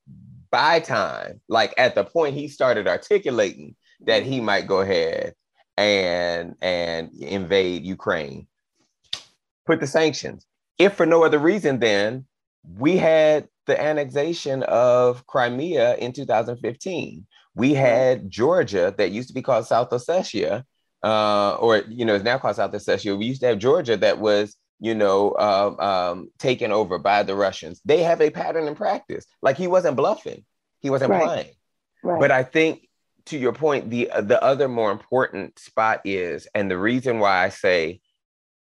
by 0.53 0.79
time, 0.79 1.41
like 1.49 1.75
at 1.79 1.97
the 1.97 2.05
point 2.05 2.37
he 2.37 2.47
started 2.47 2.87
articulating 2.87 3.75
that 4.07 4.23
he 4.23 4.41
might 4.41 4.69
go 4.69 4.81
ahead 4.81 5.35
and 5.77 6.55
and 6.61 7.11
invade 7.15 7.85
Ukraine, 7.85 8.47
put 9.67 9.81
the 9.81 9.87
sanctions. 9.87 10.47
If 10.79 10.95
for 10.95 11.07
no 11.07 11.25
other 11.25 11.39
reason, 11.39 11.81
then 11.81 12.27
we 12.79 12.97
had 12.97 13.49
the 13.67 13.81
annexation 13.81 14.63
of 14.65 15.27
Crimea 15.27 15.97
in 15.97 16.13
2015. 16.13 17.27
We 17.55 17.75
had 17.75 18.31
Georgia 18.31 18.95
that 18.99 19.11
used 19.11 19.29
to 19.29 19.35
be 19.35 19.43
called 19.43 19.67
South 19.67 19.91
Ossetia, 19.91 20.65
uh, 21.03 21.55
or 21.55 21.79
you 21.89 22.05
know, 22.05 22.15
is 22.15 22.23
now 22.23 22.39
called 22.39 22.57
South 22.57 22.73
Ossetia. 22.73 23.19
We 23.19 23.27
used 23.27 23.41
to 23.41 23.49
have 23.49 23.59
Georgia 23.59 23.97
that 23.97 24.19
was 24.19 24.57
you 24.83 24.97
know, 24.97 25.31
uh, 25.31 26.11
um, 26.11 26.29
taken 26.41 26.73
over 26.73 26.99
by 26.99 27.23
the 27.23 27.37
Russians. 27.37 27.81
They 27.85 28.03
have 28.03 28.21
a 28.21 28.31
pattern 28.31 28.67
in 28.67 28.75
practice. 28.75 29.25
Like 29.41 29.57
he 29.57 29.69
wasn't 29.69 29.97
bluffing, 29.97 30.45
he 30.81 30.91
wasn't 30.91 31.13
right. 31.13 31.23
playing. 31.23 31.55
Right. 32.03 32.19
But 32.19 32.33
I 32.33 32.43
think, 32.43 32.89
to 33.27 33.39
your 33.39 33.53
point, 33.53 33.91
the 33.91 34.11
the 34.23 34.43
other 34.43 34.67
more 34.67 34.91
important 34.91 35.57
spot 35.61 36.01
is, 36.05 36.49
and 36.53 36.69
the 36.69 36.77
reason 36.77 37.21
why 37.21 37.45
I 37.45 37.51
say 37.51 38.01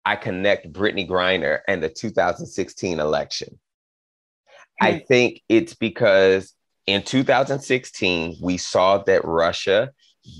I 0.05 0.15
connect 0.15 0.71
Brittney 0.71 1.09
Griner 1.09 1.61
and 1.67 1.81
the 1.81 1.89
2016 1.89 2.99
election. 2.99 3.59
I 4.79 4.93
hmm. 4.93 4.97
think 5.07 5.41
it's 5.49 5.73
because 5.73 6.53
in 6.85 7.01
2016 7.01 8.37
we 8.43 8.57
saw 8.57 8.99
that 8.99 9.25
Russia 9.25 9.89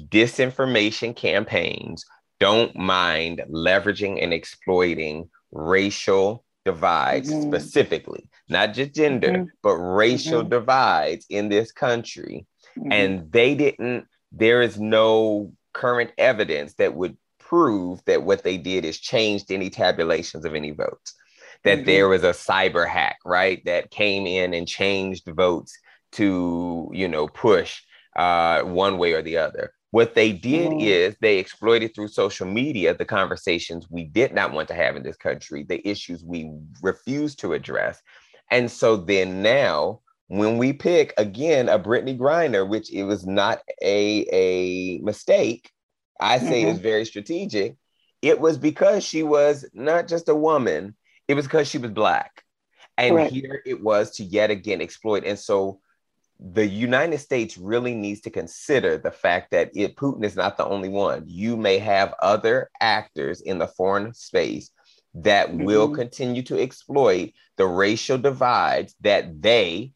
disinformation 0.10 1.16
campaigns 1.16 2.06
don't 2.40 2.76
mind 2.76 3.42
leveraging 3.50 4.22
and 4.22 4.32
exploiting 4.32 5.28
racial 5.52 6.44
divides 6.66 7.32
mm-hmm. 7.32 7.50
specifically, 7.50 8.30
not 8.50 8.74
just 8.74 8.94
gender, 8.94 9.30
mm-hmm. 9.30 9.44
but 9.64 9.76
racial 9.76 10.42
mm-hmm. 10.42 10.50
divides 10.50 11.26
in 11.30 11.50
this 11.50 11.72
country. 11.72 12.46
Mm-hmm. 12.78 12.92
And 12.92 13.32
they 13.32 13.56
didn't, 13.56 14.06
there 14.32 14.62
is 14.62 14.80
no 14.80 15.54
current 15.74 16.12
evidence 16.18 16.74
that 16.76 16.94
would 16.94 17.18
prove 17.40 18.04
that 18.06 18.24
what 18.24 18.44
they 18.44 18.58
did 18.58 18.86
is 18.86 19.00
changed 19.00 19.52
any 19.52 19.70
tabulations 19.70 20.46
of 20.46 20.56
any 20.56 20.72
votes. 20.72 21.16
That 21.64 21.80
mm-hmm. 21.80 21.86
there 21.86 22.08
was 22.08 22.24
a 22.24 22.32
cyber 22.32 22.88
hack, 22.88 23.18
right? 23.26 23.64
That 23.66 23.92
came 23.92 24.26
in 24.26 24.54
and 24.54 24.68
changed 24.68 25.26
votes 25.28 25.78
to, 26.14 26.90
you 26.94 27.08
know, 27.08 27.28
push 27.28 27.82
uh, 28.16 28.62
one 28.62 28.98
way 28.98 29.14
or 29.14 29.22
the 29.22 29.38
other. 29.38 29.74
What 29.92 30.16
they 30.16 30.32
did 30.32 30.72
mm. 30.72 30.82
is 30.82 31.16
they 31.20 31.38
exploited 31.38 31.94
through 31.94 32.08
social 32.08 32.48
media 32.48 32.96
the 32.96 33.06
conversations 33.06 33.88
we 33.90 34.06
did 34.06 34.34
not 34.34 34.54
want 34.54 34.70
to 34.70 34.74
have 34.74 34.96
in 34.96 35.04
this 35.04 35.18
country, 35.18 35.64
the 35.64 35.86
issues 35.88 36.24
we 36.24 36.52
refused 36.82 37.40
to 37.40 37.54
address. 37.54 38.02
And 38.50 38.72
so 38.72 38.96
then 38.96 39.42
now, 39.42 40.00
when 40.28 40.58
we 40.58 40.72
pick 40.72 41.14
again 41.18 41.68
a 41.68 41.78
Brittney 41.78 42.18
Griner, 42.18 42.68
which 42.68 42.92
it 42.92 43.04
was 43.04 43.28
not 43.28 43.60
a, 43.82 44.26
a 44.32 45.00
mistake, 45.00 45.70
I 46.22 46.38
say 46.38 46.62
mm-hmm. 46.62 46.72
is 46.72 46.80
very 46.80 47.04
strategic, 47.04 47.76
it 48.22 48.40
was 48.40 48.58
because 48.58 49.04
she 49.04 49.24
was 49.24 49.66
not 49.74 50.08
just 50.08 50.30
a 50.30 50.36
woman, 50.36 50.96
it 51.28 51.34
was 51.34 51.46
because 51.46 51.68
she 51.68 51.80
was 51.80 51.92
Black. 51.92 52.44
And 52.98 53.16
Correct. 53.16 53.34
here 53.34 53.62
it 53.66 53.82
was 53.82 54.12
to 54.18 54.24
yet 54.24 54.52
again 54.52 54.82
exploit. 54.82 55.26
And 55.26 55.38
so 55.40 55.82
the 56.42 56.66
United 56.66 57.20
States 57.20 57.56
really 57.56 57.94
needs 57.94 58.22
to 58.22 58.32
consider 58.32 58.98
the 58.98 59.12
fact 59.12 59.52
that 59.52 59.70
it, 59.76 59.96
Putin 59.96 60.26
is 60.26 60.36
not 60.36 60.58
the 60.58 60.66
only 60.66 60.90
one. 60.90 61.24
You 61.28 61.56
may 61.56 61.78
have 61.78 62.16
other 62.20 62.70
actors 62.80 63.42
in 63.42 63.60
the 63.60 63.68
foreign 63.68 64.14
space 64.16 64.72
that 65.14 65.50
mm-hmm. 65.50 65.66
will 65.66 65.90
continue 65.90 66.42
to 66.44 66.60
exploit 66.60 67.34
the 67.58 67.68
racial 67.68 68.18
divides 68.18 68.96
that 69.02 69.40
they, 69.42 69.92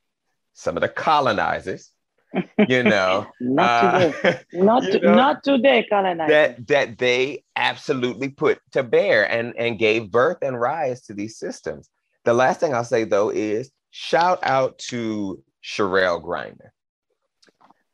some 0.54 0.78
of 0.78 0.82
the 0.82 0.90
colonizers, 0.90 1.90
you 2.68 2.84
know, 2.84 3.26
not 3.40 3.96
uh, 3.96 4.12
today, 4.12 4.40
not, 4.54 4.84
know, 4.84 5.16
not 5.16 5.44
today, 5.44 5.88
colonizers 5.90 6.30
that 6.30 6.68
that 6.68 6.98
they 6.98 7.44
absolutely 7.56 8.30
put 8.30 8.60
to 8.74 8.84
bear 8.84 9.30
and 9.30 9.54
and 9.58 9.80
gave 9.80 10.12
birth 10.12 10.38
and 10.42 10.60
rise 10.60 11.02
to 11.04 11.14
these 11.14 11.40
systems. 11.40 11.90
The 12.26 12.34
last 12.34 12.60
thing 12.60 12.74
I'll 12.74 12.84
say 12.84 13.06
though 13.06 13.30
is 13.30 13.72
shout 13.92 14.40
out 14.44 14.78
to 14.90 15.42
Cherelle 15.66 16.24
Griner. 16.24 16.70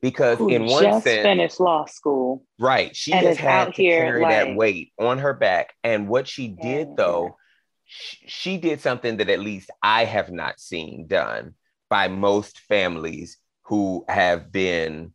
Because 0.02 0.40
Who 0.40 0.50
in 0.50 0.66
one 0.66 0.84
just 0.84 1.04
sense, 1.04 1.24
finished 1.24 1.60
law 1.60 1.86
school, 1.86 2.44
right? 2.60 2.96
She 2.96 3.12
has 3.12 3.38
had 3.38 3.66
to 3.66 3.72
carry 3.72 4.24
like, 4.24 4.32
that 4.32 4.56
weight 4.56 4.94
on 5.00 5.20
her 5.20 5.34
back, 5.34 5.74
and 5.84 6.08
what 6.10 6.28
she 6.28 6.48
did 6.48 6.88
yeah, 6.88 6.94
though, 6.98 7.38
she, 7.86 8.18
she 8.28 8.58
did 8.58 8.82
something 8.82 9.18
that 9.18 9.30
at 9.30 9.40
least 9.40 9.70
I 9.84 10.06
have 10.06 10.32
not 10.32 10.60
seen 10.60 11.06
done 11.06 11.54
by 11.88 12.08
most 12.08 12.62
families 12.62 13.38
who 13.66 14.04
have 14.08 14.52
been 14.52 15.14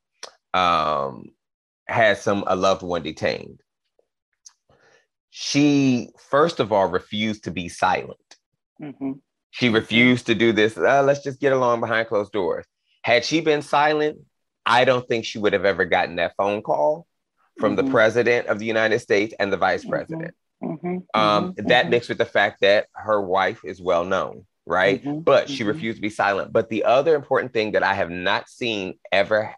um, 0.55 1.25
had 1.89 2.19
some 2.19 2.45
a 2.47 2.55
loved 2.55 2.83
one 2.83 3.03
detained. 3.03 3.61
She 5.31 6.11
first 6.31 6.61
of 6.61 6.73
all 6.73 6.89
refused 6.89 7.45
to 7.45 7.51
be 7.51 7.69
silent. 7.69 8.37
Mm-hmm. 8.81 9.13
She 9.57 9.71
refused 9.71 10.27
to 10.27 10.35
do 10.35 10.53
this. 10.53 10.77
Uh, 10.77 11.03
let's 11.03 11.23
just 11.23 11.41
get 11.41 11.55
along 11.55 11.81
behind 11.81 12.09
closed 12.09 12.31
doors. 12.31 12.67
Had 13.03 13.25
she 13.25 13.41
been 13.41 13.63
silent, 13.63 14.19
I 14.67 14.85
don't 14.85 15.09
think 15.09 15.25
she 15.25 15.39
would 15.39 15.55
have 15.55 15.65
ever 15.65 15.87
gotten 15.87 16.17
that 16.17 16.35
phone 16.37 16.61
call 16.61 17.07
from 17.59 17.75
mm-hmm. 17.75 17.87
the 17.87 17.91
president 17.91 18.49
of 18.49 18.59
the 18.59 18.67
United 18.67 18.99
States 18.99 19.33
and 19.41 19.51
the 19.51 19.57
vice 19.57 19.81
mm-hmm. 19.81 19.91
president. 19.91 20.35
Mm-hmm. 20.63 20.99
Um, 21.15 21.55
mm-hmm. 21.55 21.69
that 21.69 21.89
mixed 21.89 22.11
with 22.11 22.19
the 22.19 22.27
fact 22.27 22.61
that 22.61 22.89
her 22.93 23.19
wife 23.19 23.65
is 23.65 23.81
well 23.81 24.05
known, 24.05 24.45
right? 24.67 25.03
Mm-hmm. 25.03 25.21
But 25.21 25.49
she 25.49 25.61
mm-hmm. 25.61 25.69
refused 25.69 25.97
to 25.97 26.03
be 26.03 26.11
silent. 26.11 26.53
But 26.53 26.69
the 26.69 26.85
other 26.85 27.15
important 27.15 27.55
thing 27.55 27.73
that 27.73 27.83
I 27.83 27.95
have 27.95 28.11
not 28.11 28.51
seen 28.51 28.99
ever, 29.11 29.55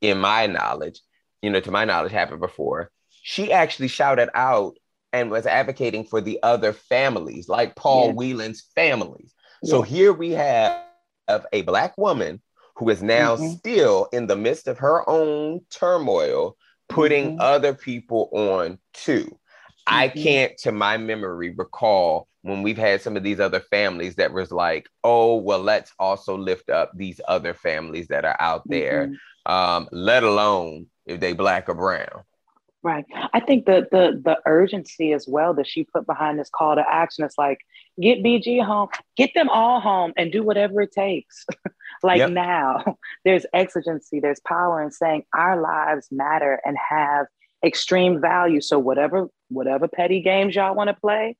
in 0.00 0.18
my 0.18 0.46
knowledge, 0.46 1.02
you 1.42 1.50
know, 1.50 1.60
to 1.60 1.70
my 1.70 1.84
knowledge, 1.84 2.12
happen 2.12 2.40
before, 2.40 2.90
she 3.10 3.52
actually 3.52 3.88
shouted 3.88 4.30
out 4.32 4.78
and 5.16 5.30
was 5.30 5.46
advocating 5.46 6.04
for 6.04 6.20
the 6.20 6.38
other 6.42 6.72
families, 6.72 7.48
like 7.48 7.74
Paul 7.76 8.08
yeah. 8.08 8.12
Whelan's 8.12 8.64
families. 8.74 9.34
Yeah. 9.62 9.70
So 9.70 9.82
here 9.82 10.12
we 10.12 10.30
have 10.30 10.82
a 11.52 11.62
black 11.62 11.96
woman 11.98 12.40
who 12.76 12.90
is 12.90 13.02
now 13.02 13.36
mm-hmm. 13.36 13.54
still 13.54 14.08
in 14.12 14.26
the 14.26 14.36
midst 14.36 14.68
of 14.68 14.78
her 14.78 15.08
own 15.08 15.60
turmoil, 15.70 16.56
putting 16.88 17.32
mm-hmm. 17.32 17.40
other 17.40 17.74
people 17.74 18.28
on 18.32 18.78
too. 18.92 19.24
Mm-hmm. 19.24 19.94
I 19.94 20.08
can't, 20.08 20.56
to 20.58 20.72
my 20.72 20.96
memory, 20.96 21.54
recall 21.56 22.28
when 22.42 22.62
we've 22.62 22.78
had 22.78 23.00
some 23.02 23.16
of 23.16 23.22
these 23.24 23.40
other 23.40 23.60
families 23.60 24.16
that 24.16 24.32
was 24.32 24.52
like, 24.52 24.88
oh, 25.02 25.36
well, 25.36 25.60
let's 25.60 25.92
also 25.98 26.36
lift 26.36 26.70
up 26.70 26.92
these 26.94 27.20
other 27.26 27.54
families 27.54 28.08
that 28.08 28.24
are 28.24 28.36
out 28.38 28.62
there, 28.66 29.08
mm-hmm. 29.08 29.52
um, 29.52 29.88
let 29.90 30.22
alone 30.22 30.86
if 31.06 31.18
they 31.18 31.32
black 31.32 31.68
or 31.68 31.74
brown. 31.74 32.22
Right. 32.86 33.04
I 33.34 33.40
think 33.40 33.66
the 33.66 33.88
the 33.90 34.22
the 34.24 34.38
urgency 34.46 35.12
as 35.12 35.26
well 35.26 35.54
that 35.54 35.66
she 35.66 35.82
put 35.82 36.06
behind 36.06 36.38
this 36.38 36.48
call 36.48 36.76
to 36.76 36.84
action 36.88 37.24
is 37.24 37.34
like 37.36 37.58
get 38.00 38.22
BG 38.22 38.64
home, 38.64 38.90
get 39.16 39.34
them 39.34 39.48
all 39.48 39.80
home 39.80 40.12
and 40.16 40.30
do 40.30 40.44
whatever 40.44 40.82
it 40.82 40.92
takes. 40.92 41.44
like 42.04 42.18
yep. 42.18 42.30
now, 42.30 42.96
there's 43.24 43.44
exigency, 43.52 44.20
there's 44.20 44.38
power 44.38 44.80
in 44.84 44.92
saying 44.92 45.24
our 45.34 45.60
lives 45.60 46.06
matter 46.12 46.60
and 46.64 46.76
have 46.78 47.26
extreme 47.64 48.20
value. 48.20 48.60
So 48.60 48.78
whatever 48.78 49.26
whatever 49.48 49.88
petty 49.88 50.20
games 50.22 50.54
y'all 50.54 50.76
want 50.76 50.86
to 50.86 50.94
play, 50.94 51.36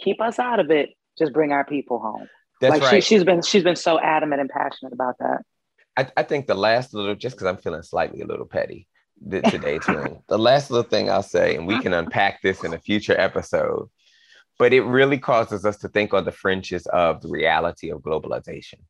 keep 0.00 0.20
us 0.20 0.38
out 0.38 0.60
of 0.60 0.70
it. 0.70 0.90
Just 1.18 1.32
bring 1.32 1.50
our 1.50 1.64
people 1.64 1.98
home. 1.98 2.28
That's 2.60 2.74
like 2.74 2.82
right. 2.82 3.02
she, 3.02 3.16
she's 3.16 3.24
been 3.24 3.42
she's 3.42 3.64
been 3.64 3.74
so 3.74 3.98
adamant 3.98 4.40
and 4.40 4.48
passionate 4.48 4.92
about 4.92 5.16
that. 5.18 5.42
I, 5.96 6.06
I 6.16 6.22
think 6.22 6.46
the 6.46 6.54
last 6.54 6.94
little, 6.94 7.16
just 7.16 7.34
because 7.34 7.48
I'm 7.48 7.56
feeling 7.56 7.82
slightly 7.82 8.20
a 8.20 8.26
little 8.26 8.46
petty, 8.46 8.86
today 9.30 9.78
too. 9.86 10.22
the 10.28 10.38
last 10.38 10.70
little 10.70 10.88
thing 10.88 11.10
I'll 11.10 11.22
say, 11.22 11.56
and 11.56 11.66
we 11.66 11.80
can 11.80 11.92
unpack 11.92 12.42
this 12.42 12.64
in 12.64 12.74
a 12.74 12.78
future 12.78 13.18
episode, 13.18 13.88
but 14.58 14.72
it 14.72 14.82
really 14.82 15.18
causes 15.18 15.64
us 15.64 15.78
to 15.78 15.88
think 15.88 16.14
on 16.14 16.24
the 16.24 16.32
fringes 16.32 16.86
of 16.86 17.20
the 17.22 17.28
reality 17.28 17.90
of 17.90 18.00
globalization. 18.00 18.80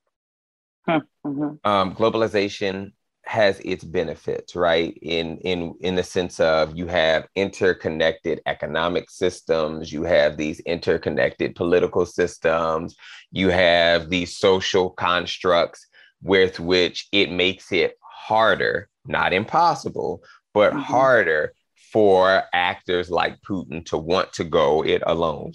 Mm-hmm. 0.88 1.68
Um, 1.68 1.94
globalization 1.94 2.92
has 3.26 3.58
its 3.64 3.82
benefits, 3.82 4.54
right? 4.54 4.96
In 5.02 5.38
in 5.38 5.74
in 5.80 5.96
the 5.96 6.04
sense 6.04 6.38
of 6.38 6.76
you 6.76 6.86
have 6.86 7.26
interconnected 7.34 8.40
economic 8.46 9.10
systems, 9.10 9.92
you 9.92 10.04
have 10.04 10.36
these 10.36 10.60
interconnected 10.60 11.56
political 11.56 12.06
systems, 12.06 12.94
you 13.32 13.48
have 13.48 14.10
these 14.10 14.38
social 14.38 14.90
constructs 14.90 15.86
with 16.22 16.60
which 16.60 17.08
it 17.12 17.30
makes 17.32 17.72
it 17.72 17.98
harder 18.26 18.88
not 19.06 19.32
impossible, 19.32 20.22
but 20.52 20.72
mm-hmm. 20.72 20.80
harder 20.80 21.52
for 21.92 22.42
actors 22.52 23.10
like 23.10 23.40
Putin 23.42 23.84
to 23.86 23.96
want 23.96 24.32
to 24.34 24.44
go 24.44 24.84
it 24.84 25.02
alone 25.06 25.52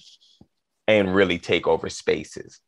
and 0.87 1.13
really 1.13 1.37
take 1.37 1.67
over 1.67 1.89
spaces, 1.89 2.59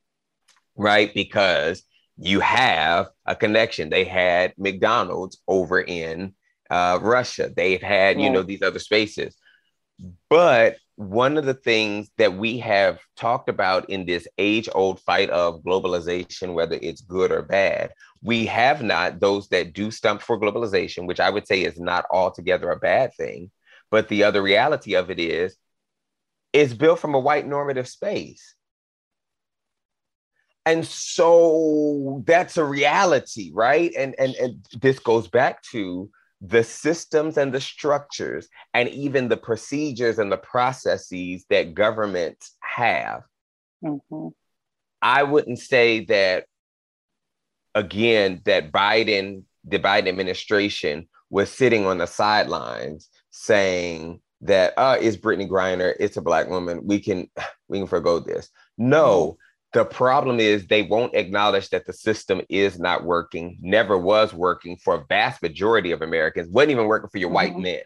right? 0.76 1.14
Because 1.14 1.84
you 2.18 2.40
have 2.42 3.08
a 3.26 3.36
connection. 3.36 3.90
They 3.90 4.04
had 4.04 4.54
McDonald's 4.58 5.42
over 5.48 5.82
in 5.82 6.36
uh, 6.70 7.00
Russia. 7.02 7.52
They've 7.56 7.82
had, 7.82 8.22
you 8.22 8.30
know, 8.30 8.44
these 8.44 8.62
other 8.62 8.80
spaces. 8.80 9.36
But 10.30 10.78
one 10.96 11.38
of 11.38 11.46
the 11.46 11.54
things 11.54 12.12
that 12.18 12.36
we 12.36 12.60
have 12.60 13.00
talked 13.16 13.50
about 13.50 13.90
in 13.90 14.06
this 14.06 14.28
age 14.38 14.70
old 14.74 15.00
fight 15.00 15.30
of 15.32 15.64
globalization, 15.64 16.54
whether 16.54 16.78
it's 16.82 17.02
good 17.02 17.32
or 17.32 17.42
bad, 17.42 17.92
we 18.22 18.46
have 18.46 18.84
not, 18.84 19.20
those 19.20 19.50
that 19.50 19.74
do 19.74 19.90
stump 19.92 20.22
for 20.22 20.40
globalization, 20.40 21.08
which 21.08 21.20
I 21.20 21.30
would 21.30 21.48
say 21.48 21.62
is 21.64 21.80
not 21.80 22.06
altogether 22.12 22.70
a 22.70 22.80
bad 22.80 23.14
thing. 23.16 23.52
But 23.90 24.08
the 24.08 24.24
other 24.24 24.42
reality 24.42 24.94
of 24.96 25.10
it 25.10 25.20
is, 25.20 25.58
it's 26.52 26.74
built 26.74 27.00
from 27.00 27.16
a 27.16 27.20
white 27.20 27.48
normative 27.48 27.88
space. 27.88 28.56
And 30.66 30.86
so 30.86 32.24
that's 32.26 32.58
a 32.58 32.64
reality, 32.64 33.52
right? 33.54 33.92
And, 33.98 34.16
and, 34.18 34.36
and 34.36 34.66
this 34.80 35.00
goes 35.00 35.28
back 35.28 35.62
to 35.72 36.10
the 36.46 36.64
systems 36.64 37.38
and 37.38 37.54
the 37.54 37.62
structures 37.62 38.50
and 38.74 38.90
even 38.90 39.30
the 39.30 39.38
procedures 39.38 40.20
and 40.20 40.30
the 40.30 40.38
processes 40.38 41.46
that 41.50 41.74
governments 41.74 42.56
have. 42.60 43.24
Mm-hmm. 43.84 44.28
I 45.02 45.24
wouldn't 45.24 45.60
say 45.60 46.04
that, 46.06 46.46
again, 47.74 48.42
that 48.44 48.74
Biden, 48.74 49.44
the 49.64 49.80
Biden 49.80 50.10
administration 50.10 51.08
was 51.30 51.50
sitting 51.50 51.86
on 51.86 51.98
the 51.98 52.08
sidelines 52.08 53.10
saying 53.32 54.20
that, 54.42 54.74
uh, 54.78 54.98
it's 55.00 55.16
Brittney 55.16 55.50
Griner, 55.50 55.94
it's 55.98 56.18
a 56.18 56.22
black 56.22 56.50
woman, 56.50 56.82
we 56.86 57.00
can, 57.00 57.30
we 57.70 57.80
can 57.80 57.88
forego 57.88 58.20
this. 58.20 58.50
No, 58.78 59.38
the 59.74 59.86
problem 59.86 60.40
is 60.40 60.68
they 60.68 60.84
won't 60.84 61.16
acknowledge 61.16 61.70
that 61.70 61.86
the 61.86 61.94
system 61.94 62.42
is 62.48 62.80
not 62.80 63.04
working, 63.04 63.58
never 63.62 63.98
was 63.98 64.34
working 64.34 64.78
for 64.78 64.96
a 64.96 65.06
vast 65.10 65.42
majority 65.42 65.92
of 65.92 66.02
Americans, 66.02 66.48
wasn't 66.50 66.72
even 66.72 66.86
working 66.86 67.10
for 67.10 67.18
your 67.18 67.30
mm-hmm. 67.30 67.36
white 67.36 67.58
men. 67.58 67.82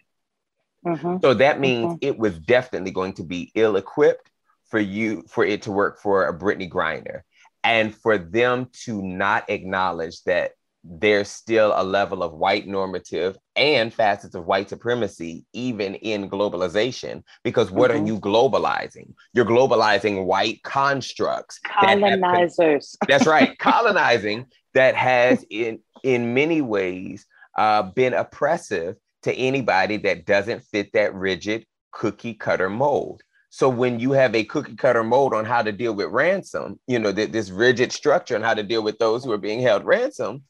Mm-hmm. 0.86 1.18
So 1.22 1.34
that 1.34 1.60
means 1.60 1.94
mm-hmm. 1.94 1.98
it 2.02 2.18
was 2.18 2.38
definitely 2.40 2.92
going 2.92 3.14
to 3.14 3.24
be 3.24 3.52
ill 3.56 3.78
equipped 3.78 4.30
for 4.70 4.80
you, 4.80 5.24
for 5.30 5.46
it 5.46 5.64
to 5.64 5.72
work 5.72 6.00
for 6.00 6.28
a 6.28 6.38
Brittney 6.38 6.70
Griner. 6.70 7.22
And 7.64 7.94
for 7.94 8.18
them 8.18 8.70
to 8.84 9.02
not 9.02 9.50
acknowledge 9.50 10.22
that 10.24 10.52
there's 10.90 11.30
still 11.30 11.74
a 11.76 11.84
level 11.84 12.24
of 12.24 12.34
white 12.34 12.66
normative 12.68 13.38
and 13.56 13.94
facets 13.94 14.36
of 14.36 14.46
white 14.46 14.70
supremacy, 14.70 15.46
even 15.54 15.96
in 15.96 16.30
globalization. 16.30 17.24
Because 17.44 17.72
what 17.72 17.92
mm-hmm. 17.92 18.04
are 18.04 18.08
you 18.08 18.20
globalizing? 18.20 19.14
You're 19.34 19.46
globalizing 19.46 20.26
white 20.26 20.64
constructs. 20.64 21.60
Colonizers. 21.60 22.96
That 23.02 23.12
have, 23.12 23.20
that's 23.20 23.28
right, 23.28 23.58
colonizing 23.60 24.46
that 24.74 24.96
has, 24.96 25.46
in 25.50 25.80
in 26.04 26.34
many 26.34 26.62
ways, 26.62 27.26
uh, 27.58 27.84
been 27.84 28.14
oppressive 28.14 28.96
to 29.24 29.34
anybody 29.34 29.98
that 29.98 30.26
doesn't 30.26 30.64
fit 30.64 30.94
that 30.94 31.14
rigid 31.14 31.66
cookie 31.92 32.34
cutter 32.34 32.70
mold. 32.70 33.22
So 33.50 33.68
when 33.68 34.00
you 34.00 34.12
have 34.12 34.36
a 34.36 34.44
cookie 34.44 34.76
cutter 34.76 35.04
mold 35.04 35.34
on 35.34 35.44
how 35.44 35.64
to 35.64 35.72
deal 35.72 35.94
with 35.94 36.08
ransom, 36.10 36.80
you 36.86 37.00
know, 37.00 37.12
th- 37.12 37.32
this 37.32 37.50
rigid 37.50 37.92
structure 37.92 38.36
on 38.36 38.44
how 38.44 38.54
to 38.54 38.64
deal 38.64 38.84
with 38.84 39.00
those 39.00 39.24
who 39.24 39.32
are 39.32 39.38
being 39.38 39.62
held 39.62 39.84
ransom, 39.84 40.44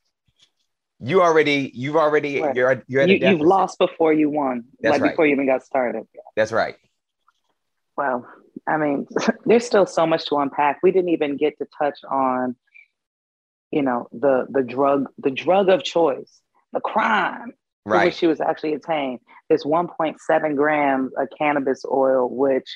you 1.00 1.22
already 1.22 1.72
you've 1.74 1.96
already 1.96 2.42
right. 2.42 2.56
you're 2.56 2.84
you're 2.88 3.02
at 3.02 3.10
you, 3.10 3.26
have 3.26 3.40
lost 3.40 3.78
before 3.78 4.14
you 4.14 4.30
won 4.30 4.66
That's 4.82 4.94
like 4.94 5.02
right. 5.02 5.12
before 5.12 5.28
you 5.28 5.34
even 5.34 5.46
got 5.46 5.64
started 5.64 6.08
That's 6.36 6.52
right. 6.52 6.76
Well, 7.96 8.28
I 8.68 8.78
mean, 8.78 9.08
there's 9.46 9.66
still 9.66 9.86
so 9.86 10.06
much 10.06 10.26
to 10.28 10.38
unpack. 10.38 10.80
We 10.84 10.92
didn't 10.92 11.10
even 11.10 11.38
get 11.38 11.58
to 11.58 11.68
touch 11.78 12.00
on, 12.10 12.56
you 13.72 13.82
know, 13.82 14.08
the 14.12 14.48
the 14.50 14.64
drug 14.64 15.08
the 15.18 15.32
drug 15.32 15.70
of 15.70 15.84
choice, 15.84 16.42
the 16.74 16.80
crime 16.80 17.54
right. 17.86 18.06
which 18.06 18.16
she 18.16 18.28
was 18.28 18.42
actually 18.42 18.74
attained. 18.74 19.20
This 19.50 19.64
1.7 19.64 20.56
grams 20.56 21.14
of 21.18 21.28
cannabis 21.38 21.84
oil, 21.90 22.30
which 22.30 22.68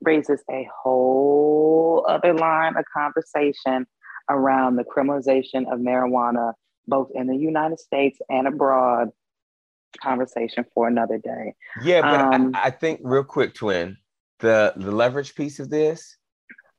raises 0.00 0.42
a 0.50 0.68
whole 0.82 2.04
other 2.08 2.34
line 2.34 2.76
of 2.76 2.84
conversation 2.92 3.86
around 4.28 4.76
the 4.76 4.84
criminalization 4.84 5.72
of 5.72 5.78
marijuana 5.78 6.52
both 6.86 7.10
in 7.14 7.26
the 7.26 7.36
United 7.36 7.80
States 7.80 8.18
and 8.28 8.46
abroad. 8.46 9.10
Conversation 10.00 10.64
for 10.72 10.88
another 10.88 11.18
day. 11.18 11.54
Yeah, 11.82 12.00
but 12.00 12.34
um, 12.34 12.52
I, 12.54 12.68
I 12.68 12.70
think 12.70 13.00
real 13.02 13.24
quick, 13.24 13.52
twin, 13.52 13.98
the 14.40 14.72
the 14.76 14.90
leverage 14.90 15.34
piece 15.34 15.60
of 15.60 15.68
this, 15.68 16.16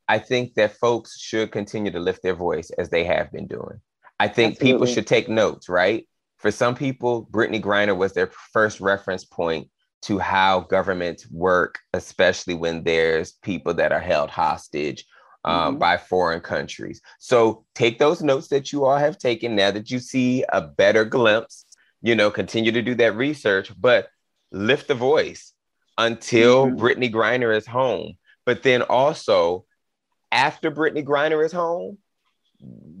I 0.08 0.18
think 0.18 0.54
that 0.54 0.76
folks 0.78 1.18
should 1.18 1.52
continue 1.52 1.92
to 1.92 2.00
lift 2.00 2.22
their 2.22 2.34
voice 2.34 2.70
as 2.76 2.90
they 2.90 3.04
have 3.04 3.30
been 3.30 3.46
doing. 3.46 3.80
I 4.18 4.28
think 4.28 4.54
Absolutely. 4.54 4.72
people 4.72 4.86
should 4.86 5.06
take 5.06 5.28
notes, 5.28 5.68
right? 5.68 6.08
For 6.38 6.50
some 6.50 6.74
people, 6.74 7.28
Brittney 7.32 7.62
Griner 7.62 7.96
was 7.96 8.12
their 8.12 8.30
first 8.52 8.80
reference 8.80 9.24
point 9.24 9.68
to 10.02 10.18
how 10.18 10.60
governments 10.60 11.26
work, 11.30 11.78
especially 11.94 12.54
when 12.54 12.84
there's 12.84 13.32
people 13.42 13.72
that 13.74 13.92
are 13.92 14.00
held 14.00 14.28
hostage 14.28 15.06
um, 15.44 15.72
mm-hmm. 15.72 15.78
by 15.78 15.96
foreign 15.96 16.40
countries. 16.40 17.00
So 17.18 17.64
take 17.74 17.98
those 17.98 18.22
notes 18.22 18.48
that 18.48 18.72
you 18.72 18.84
all 18.84 18.98
have 18.98 19.18
taken 19.18 19.54
now 19.54 19.70
that 19.70 19.90
you 19.90 19.98
see 19.98 20.44
a 20.48 20.60
better 20.60 21.04
glimpse, 21.04 21.66
you 22.02 22.14
know, 22.14 22.30
continue 22.30 22.72
to 22.72 22.82
do 22.82 22.94
that 22.96 23.16
research, 23.16 23.72
but 23.78 24.08
lift 24.52 24.88
the 24.88 24.94
voice 24.94 25.52
until 25.98 26.66
mm-hmm. 26.66 26.82
Brittney 26.82 27.12
Griner 27.12 27.56
is 27.56 27.66
home. 27.66 28.14
But 28.46 28.62
then 28.62 28.82
also, 28.82 29.64
after 30.32 30.70
Brittney 30.70 31.04
Griner 31.04 31.44
is 31.44 31.52
home, 31.52 31.98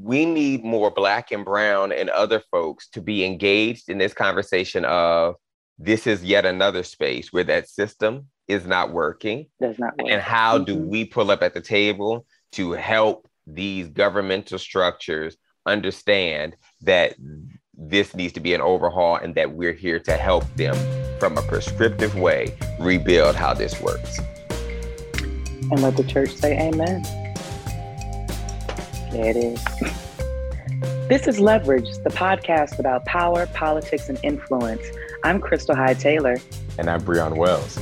we 0.00 0.26
need 0.26 0.64
more 0.64 0.90
Black 0.90 1.32
and 1.32 1.44
Brown 1.44 1.92
and 1.92 2.10
other 2.10 2.42
folks 2.50 2.88
to 2.90 3.00
be 3.00 3.24
engaged 3.24 3.88
in 3.88 3.98
this 3.98 4.12
conversation 4.12 4.84
of 4.84 5.36
this 5.78 6.06
is 6.06 6.22
yet 6.22 6.44
another 6.44 6.82
space 6.82 7.32
where 7.32 7.44
that 7.44 7.68
system 7.68 8.26
is 8.46 8.66
not 8.66 8.92
working. 8.92 9.46
Does 9.60 9.78
not 9.78 9.96
work. 9.96 10.08
And 10.10 10.20
how 10.20 10.56
mm-hmm. 10.56 10.64
do 10.64 10.78
we 10.78 11.04
pull 11.04 11.30
up 11.30 11.42
at 11.42 11.54
the 11.54 11.60
table 11.60 12.26
to 12.54 12.72
help 12.72 13.28
these 13.46 13.88
governmental 13.88 14.58
structures 14.58 15.36
understand 15.66 16.56
that 16.82 17.14
this 17.76 18.14
needs 18.14 18.32
to 18.32 18.40
be 18.40 18.54
an 18.54 18.60
overhaul 18.60 19.16
and 19.16 19.34
that 19.34 19.52
we're 19.52 19.72
here 19.72 19.98
to 19.98 20.12
help 20.12 20.44
them 20.54 20.76
from 21.18 21.36
a 21.36 21.42
prescriptive 21.42 22.14
way 22.16 22.56
rebuild 22.78 23.34
how 23.34 23.52
this 23.54 23.80
works. 23.80 24.18
And 25.70 25.82
let 25.82 25.96
the 25.96 26.04
church 26.04 26.30
say 26.30 26.58
amen. 26.58 27.02
There 29.10 29.30
it 29.30 29.36
is. 29.36 29.64
This 31.06 31.28
is 31.28 31.38
Leverage, 31.38 31.98
the 32.02 32.08
podcast 32.08 32.78
about 32.78 33.04
power, 33.04 33.46
politics, 33.48 34.08
and 34.08 34.18
influence. 34.22 34.80
I'm 35.22 35.38
Crystal 35.38 35.76
Hyde 35.76 36.00
Taylor. 36.00 36.38
And 36.78 36.88
I'm 36.88 37.02
Breon 37.02 37.36
Wells. 37.36 37.78